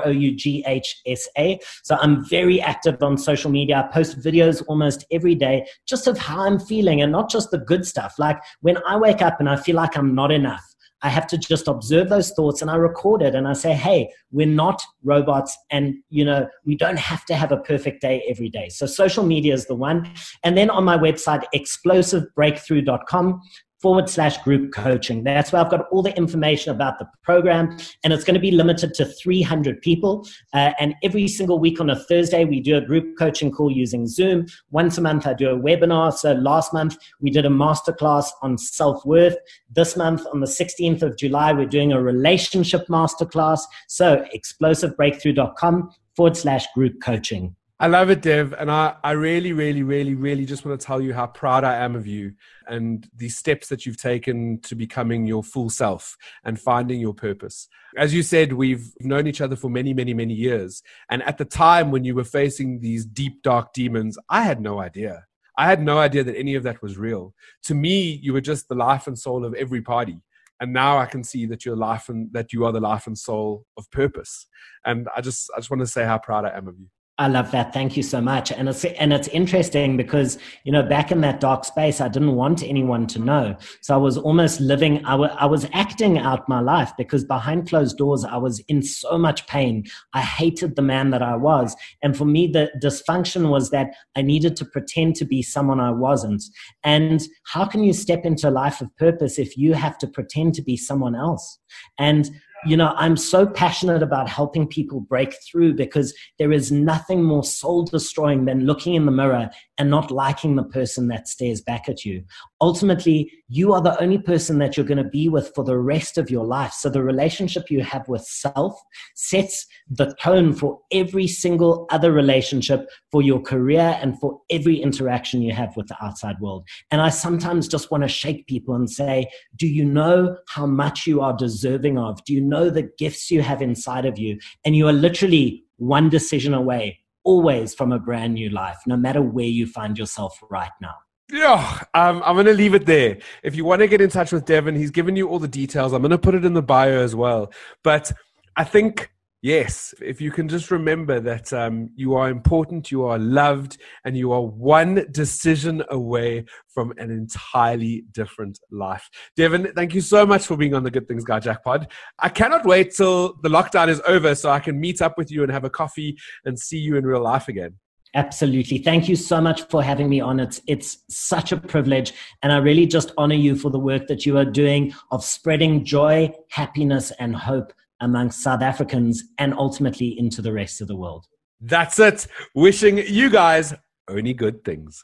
So 1.83 1.95
I'm 2.01 2.25
very 2.25 2.59
active 2.59 3.01
on 3.01 3.17
social 3.17 3.49
media. 3.49 3.77
I 3.77 3.83
post 3.93 4.19
videos 4.19 4.61
almost 4.67 5.05
every 5.09 5.35
day 5.35 5.65
just 5.87 6.07
of 6.07 6.17
how 6.17 6.41
I'm 6.41 6.59
feeling 6.59 7.01
and 7.01 7.13
not 7.13 7.29
just 7.29 7.49
the 7.49 7.59
good 7.59 7.85
stuff. 7.85 8.15
Like 8.19 8.39
when 8.59 8.77
I 8.85 8.97
wake 8.97 9.21
up 9.21 9.39
and 9.39 9.47
I 9.47 9.55
feel 9.55 9.77
like 9.77 9.95
I'm 9.95 10.13
not 10.13 10.33
enough, 10.33 10.74
I 11.05 11.09
have 11.09 11.27
to 11.27 11.37
just 11.37 11.67
observe 11.67 12.09
those 12.09 12.31
thoughts 12.31 12.63
and 12.63 12.71
I 12.71 12.77
record 12.77 13.21
it 13.21 13.35
and 13.35 13.47
I 13.47 13.53
say, 13.53 13.73
hey, 13.73 14.09
we're 14.31 14.47
not 14.47 14.81
robots 15.03 15.55
and, 15.69 15.93
you 16.09 16.25
know, 16.25 16.47
we 16.65 16.75
don't 16.75 16.97
have 16.97 17.25
to 17.25 17.35
have 17.35 17.51
a 17.51 17.57
perfect 17.57 18.01
day 18.01 18.23
every 18.27 18.49
day. 18.49 18.69
So 18.69 18.87
social 18.87 19.23
media 19.23 19.53
is 19.53 19.67
the 19.67 19.75
one. 19.75 20.11
And 20.43 20.57
then 20.57 20.71
on 20.71 20.83
my 20.83 20.97
website, 20.97 21.43
explosivebreakthrough.com, 21.53 23.41
forward 23.85 24.09
slash 24.09 24.39
group 24.39 24.73
coaching. 24.73 25.23
That's 25.23 25.51
where 25.51 25.61
I've 25.61 25.69
got 25.69 25.87
all 25.91 26.01
the 26.01 26.17
information 26.17 26.71
about 26.71 26.97
the 26.97 27.07
program, 27.21 27.77
and 28.03 28.11
it's 28.11 28.23
going 28.23 28.33
to 28.33 28.39
be 28.39 28.49
limited 28.49 28.95
to 28.95 29.05
300 29.05 29.79
people. 29.79 30.27
Uh, 30.55 30.71
and 30.79 30.95
every 31.03 31.27
single 31.27 31.59
week 31.59 31.79
on 31.79 31.91
a 31.91 31.95
Thursday, 31.95 32.45
we 32.45 32.61
do 32.61 32.77
a 32.77 32.81
group 32.81 33.15
coaching 33.15 33.51
call 33.51 33.71
using 33.71 34.07
Zoom. 34.07 34.47
Once 34.71 34.97
a 34.97 35.01
month, 35.01 35.27
I 35.27 35.35
do 35.35 35.51
a 35.51 35.55
webinar. 35.55 36.11
So 36.11 36.33
last 36.33 36.73
month, 36.73 36.97
we 37.21 37.29
did 37.29 37.45
a 37.45 37.49
masterclass 37.49 38.25
on 38.41 38.57
self 38.57 39.05
worth. 39.05 39.37
This 39.69 39.95
month, 39.95 40.23
on 40.33 40.39
the 40.39 40.47
16th 40.47 41.03
of 41.03 41.15
July, 41.15 41.53
we're 41.53 41.67
doing 41.67 41.91
a 41.91 42.01
relationship 42.01 42.87
masterclass. 42.87 43.59
So 43.87 44.25
explosivebreakthrough.com 44.35 45.91
forward 46.15 46.35
slash 46.35 46.65
group 46.73 46.99
coaching. 47.03 47.55
I 47.77 47.87
love 47.87 48.09
it, 48.09 48.21
Dev. 48.21 48.53
And 48.57 48.71
I, 48.71 48.95
I 49.03 49.11
really, 49.11 49.51
really, 49.51 49.83
really, 49.83 50.15
really 50.15 50.45
just 50.45 50.65
want 50.65 50.79
to 50.79 50.85
tell 50.85 51.01
you 51.01 51.13
how 51.13 51.27
proud 51.27 51.65
I 51.65 51.75
am 51.75 51.95
of 51.97 52.07
you 52.07 52.33
and 52.67 53.05
the 53.13 53.27
steps 53.27 53.67
that 53.67 53.85
you've 53.85 54.01
taken 54.01 54.61
to 54.61 54.75
becoming 54.75 55.25
your 55.27 55.43
full 55.43 55.69
self 55.69 56.15
and 56.45 56.57
finding 56.57 57.01
your 57.01 57.13
purpose. 57.13 57.67
As 57.97 58.13
you 58.13 58.23
said, 58.23 58.53
we've 58.53 58.93
known 59.01 59.27
each 59.27 59.41
other 59.41 59.57
for 59.57 59.69
many, 59.69 59.93
many, 59.93 60.13
many 60.13 60.33
years. 60.33 60.83
And 61.09 61.21
at 61.23 61.37
the 61.37 61.43
time 61.43 61.91
when 61.91 62.05
you 62.05 62.15
were 62.15 62.23
facing 62.23 62.79
these 62.79 63.05
deep, 63.05 63.43
dark 63.43 63.73
demons, 63.73 64.17
I 64.29 64.43
had 64.43 64.61
no 64.61 64.79
idea. 64.79 65.25
I 65.57 65.65
had 65.65 65.81
no 65.81 65.99
idea 65.99 66.23
that 66.23 66.37
any 66.37 66.55
of 66.55 66.63
that 66.63 66.81
was 66.81 66.97
real. 66.97 67.33
To 67.63 67.75
me, 67.75 68.19
you 68.23 68.31
were 68.31 68.41
just 68.41 68.69
the 68.69 68.75
life 68.75 69.05
and 69.05 69.19
soul 69.19 69.43
of 69.43 69.53
every 69.53 69.81
party 69.81 70.21
and 70.61 70.71
now 70.71 70.97
I 70.97 71.05
can 71.05 71.23
see 71.23 71.45
that 71.47 71.65
you're 71.65 71.75
life 71.75 72.07
and 72.07 72.31
that 72.31 72.53
you 72.53 72.65
are 72.65 72.71
the 72.71 72.79
life 72.79 73.07
and 73.07 73.17
soul 73.17 73.65
of 73.77 73.91
purpose. 73.91 74.47
And 74.85 75.09
I 75.15 75.21
just 75.21 75.49
I 75.53 75.59
just 75.59 75.69
want 75.69 75.81
to 75.81 75.87
say 75.87 76.05
how 76.05 76.17
proud 76.17 76.45
I 76.45 76.55
am 76.55 76.67
of 76.67 76.79
you. 76.79 76.87
I 77.17 77.29
love 77.29 77.51
that. 77.51 77.71
Thank 77.73 77.95
you 77.95 78.03
so 78.03 78.19
much. 78.19 78.51
And 78.51 78.67
it's 78.67 78.83
and 78.83 79.13
it's 79.13 79.29
interesting 79.29 79.95
because 79.95 80.37
you 80.65 80.71
know 80.71 80.83
back 80.83 81.13
in 81.13 81.21
that 81.21 81.39
dark 81.39 81.63
space, 81.63 82.01
I 82.01 82.09
didn't 82.09 82.35
want 82.35 82.61
anyone 82.61 83.07
to 83.07 83.19
know. 83.19 83.55
So 83.81 83.93
I 83.93 83.97
was 83.97 84.17
almost 84.17 84.59
living. 84.59 84.97
I, 85.05 85.11
w- 85.11 85.31
I 85.31 85.45
was 85.45 85.65
acting 85.71 86.17
out 86.17 86.49
my 86.49 86.59
life 86.59 86.91
because 86.97 87.23
behind 87.23 87.69
closed 87.69 87.97
doors, 87.97 88.25
I 88.25 88.35
was 88.35 88.59
in 88.67 88.81
so 88.81 89.17
much 89.17 89.47
pain. 89.47 89.85
I 90.13 90.21
hated 90.21 90.75
the 90.75 90.81
man 90.81 91.11
that 91.11 91.21
I 91.21 91.37
was, 91.37 91.73
and 92.03 92.17
for 92.17 92.25
me, 92.25 92.47
the 92.47 92.69
dysfunction 92.83 93.49
was 93.49 93.69
that 93.69 93.91
I 94.17 94.21
needed 94.21 94.57
to 94.57 94.65
pretend 94.65 95.15
to 95.15 95.25
be 95.25 95.41
someone 95.41 95.79
I 95.79 95.91
wasn't. 95.91 96.43
And 96.83 97.21
how 97.45 97.65
can 97.65 97.81
you 97.85 97.93
step 97.93 98.25
into 98.25 98.49
a 98.49 98.51
life 98.51 98.81
of 98.81 98.93
purpose 98.97 99.39
if 99.39 99.55
you 99.55 99.73
have 99.73 99.97
to 99.99 100.07
pretend 100.07 100.53
to 100.55 100.61
be 100.61 100.75
someone 100.75 101.15
else? 101.15 101.59
And 101.97 102.29
you 102.65 102.75
know, 102.75 102.93
I'm 102.95 103.17
so 103.17 103.45
passionate 103.45 104.01
about 104.01 104.27
helping 104.27 104.67
people 104.67 104.99
break 104.99 105.35
through 105.49 105.75
because 105.75 106.13
there 106.39 106.51
is 106.51 106.71
nothing 106.71 107.23
more 107.23 107.43
soul 107.43 107.83
destroying 107.83 108.45
than 108.45 108.65
looking 108.65 108.95
in 108.95 109.05
the 109.05 109.11
mirror 109.11 109.49
and 109.77 109.89
not 109.89 110.11
liking 110.11 110.55
the 110.55 110.63
person 110.63 111.07
that 111.09 111.27
stares 111.27 111.61
back 111.61 111.89
at 111.89 112.05
you. 112.05 112.23
Ultimately, 112.61 113.31
you 113.47 113.73
are 113.73 113.81
the 113.81 114.01
only 114.01 114.17
person 114.17 114.57
that 114.59 114.75
you're 114.75 114.85
going 114.85 115.03
to 115.03 115.09
be 115.09 115.29
with 115.29 115.51
for 115.53 115.63
the 115.63 115.77
rest 115.77 116.17
of 116.17 116.31
your 116.31 116.45
life. 116.45 116.71
So 116.71 116.89
the 116.89 117.03
relationship 117.03 117.69
you 117.69 117.83
have 117.83 118.07
with 118.07 118.23
self 118.23 118.79
sets 119.15 119.67
the 119.89 120.15
tone 120.21 120.53
for 120.53 120.79
every 120.91 121.27
single 121.27 121.85
other 121.91 122.11
relationship, 122.11 122.89
for 123.11 123.21
your 123.21 123.41
career, 123.41 123.99
and 124.01 124.19
for 124.19 124.39
every 124.49 124.77
interaction 124.77 125.41
you 125.41 125.53
have 125.53 125.75
with 125.75 125.87
the 125.87 126.03
outside 126.03 126.39
world. 126.39 126.65
And 126.89 127.01
I 127.01 127.09
sometimes 127.09 127.67
just 127.67 127.91
want 127.91 128.03
to 128.03 128.09
shake 128.09 128.47
people 128.47 128.75
and 128.75 128.89
say, 128.89 129.29
Do 129.57 129.67
you 129.67 129.85
know 129.85 130.37
how 130.47 130.65
much 130.65 131.05
you 131.05 131.21
are 131.21 131.35
deserving 131.35 131.97
of? 131.97 132.23
Do 132.25 132.33
you 132.33 132.41
know 132.41 132.54
the 132.69 132.89
gifts 132.97 133.29
you 133.29 133.41
have 133.41 133.61
inside 133.61 134.05
of 134.05 134.17
you? 134.17 134.39
And 134.63 134.75
you 134.75 134.87
are 134.87 134.93
literally 134.93 135.65
one 135.77 136.09
decision 136.09 136.53
away 136.53 136.99
always 137.23 137.73
from 137.73 137.91
a 137.91 137.99
brand 137.99 138.35
new 138.35 138.49
life, 138.49 138.77
no 138.85 138.95
matter 138.95 139.21
where 139.21 139.45
you 139.45 139.67
find 139.67 139.97
yourself 139.97 140.39
right 140.49 140.71
now. 140.81 140.93
Yeah, 141.31 141.81
um, 141.95 142.21
I'm 142.23 142.35
going 142.35 142.45
to 142.45 142.53
leave 142.53 142.75
it 142.75 142.85
there. 142.85 143.17
If 143.43 143.55
you 143.55 143.65
want 143.65 143.81
to 143.81 143.87
get 143.87 143.99
in 143.99 144.09
touch 144.09 144.31
with 144.31 144.45
Devon, 144.45 144.75
he's 144.75 144.91
given 144.91 145.15
you 145.15 145.27
all 145.27 145.39
the 145.39 145.47
details. 145.47 145.91
I'm 145.91 146.01
going 146.01 146.11
to 146.11 146.19
put 146.19 146.35
it 146.35 146.45
in 146.45 146.53
the 146.53 146.61
bio 146.61 147.01
as 147.01 147.15
well. 147.15 147.51
But 147.83 148.11
I 148.55 148.63
think 148.63 149.09
Yes, 149.45 149.93
if 150.01 150.19
you 150.19 150.31
can 150.31 150.49
just 150.49 150.71
remember 150.71 151.19
that 151.19 151.53
um, 151.53 151.91
you 151.95 152.15
are 152.15 152.31
important, 152.31 152.89
you 152.89 153.03
are 153.03 153.19
loved, 153.19 153.77
and 154.03 154.17
you 154.17 154.31
are 154.31 154.41
one 154.41 155.05
decision 155.11 155.83
away 155.91 156.45
from 156.67 156.91
an 156.97 157.11
entirely 157.11 158.05
different 158.11 158.57
life. 158.71 159.07
Devon, 159.35 159.71
thank 159.75 159.93
you 159.93 160.01
so 160.01 160.25
much 160.25 160.47
for 160.47 160.57
being 160.57 160.73
on 160.73 160.81
the 160.81 160.89
Good 160.89 161.07
Things 161.07 161.23
Guy 161.23 161.39
Jackpot. 161.41 161.91
I 162.17 162.29
cannot 162.29 162.65
wait 162.65 162.95
till 162.95 163.35
the 163.43 163.49
lockdown 163.49 163.87
is 163.87 164.01
over 164.07 164.33
so 164.33 164.49
I 164.49 164.59
can 164.59 164.79
meet 164.79 164.99
up 164.99 165.15
with 165.15 165.29
you 165.29 165.43
and 165.43 165.51
have 165.51 165.63
a 165.63 165.69
coffee 165.69 166.17
and 166.45 166.57
see 166.57 166.79
you 166.79 166.95
in 166.95 167.05
real 167.05 167.21
life 167.21 167.47
again. 167.47 167.75
Absolutely. 168.15 168.79
Thank 168.79 169.07
you 169.07 169.15
so 169.15 169.39
much 169.39 169.61
for 169.69 169.83
having 169.83 170.09
me 170.09 170.21
on. 170.21 170.39
It's 170.39 170.59
it's 170.67 171.03
such 171.09 171.51
a 171.51 171.57
privilege 171.57 172.13
and 172.41 172.51
I 172.51 172.57
really 172.57 172.87
just 172.87 173.11
honor 173.15 173.35
you 173.35 173.55
for 173.55 173.69
the 173.69 173.77
work 173.77 174.07
that 174.07 174.25
you 174.25 174.39
are 174.39 174.45
doing 174.45 174.91
of 175.11 175.23
spreading 175.23 175.85
joy, 175.85 176.33
happiness 176.49 177.11
and 177.19 177.35
hope 177.35 177.73
amongst 177.99 178.41
South 178.41 178.61
Africans 178.61 179.23
and 179.37 179.53
ultimately 179.53 180.17
into 180.17 180.41
the 180.41 180.51
rest 180.51 180.81
of 180.81 180.87
the 180.87 180.95
world. 180.95 181.25
That's 181.61 181.99
it. 181.99 182.27
Wishing 182.53 182.97
you 182.97 183.29
guys 183.29 183.73
only 184.07 184.33
good 184.33 184.63
things. 184.63 185.03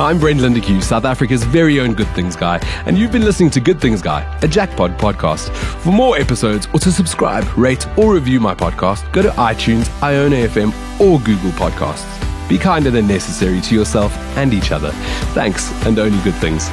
I'm 0.00 0.18
Brent 0.18 0.40
Lindeque, 0.40 0.82
South 0.82 1.04
Africa's 1.04 1.44
very 1.44 1.78
own 1.78 1.94
Good 1.94 2.08
Things 2.08 2.34
Guy, 2.34 2.58
and 2.84 2.98
you've 2.98 3.12
been 3.12 3.24
listening 3.24 3.50
to 3.50 3.60
Good 3.60 3.80
Things 3.80 4.02
Guy, 4.02 4.22
a 4.42 4.48
Jackpot 4.48 4.98
podcast. 4.98 5.54
For 5.54 5.92
more 5.92 6.18
episodes 6.18 6.66
or 6.74 6.80
to 6.80 6.90
subscribe, 6.90 7.44
rate, 7.56 7.86
or 7.96 8.14
review 8.14 8.40
my 8.40 8.56
podcast, 8.56 9.10
go 9.12 9.22
to 9.22 9.28
iTunes, 9.30 9.84
iono.fm, 10.00 10.72
or 11.00 11.20
Google 11.20 11.52
Podcasts. 11.52 12.48
Be 12.48 12.58
kinder 12.58 12.90
than 12.90 13.06
necessary 13.06 13.60
to 13.60 13.74
yourself 13.76 14.12
and 14.36 14.52
each 14.52 14.72
other. 14.72 14.90
Thanks, 15.32 15.70
and 15.86 15.96
only 16.00 16.20
good 16.24 16.34
things. 16.34 16.68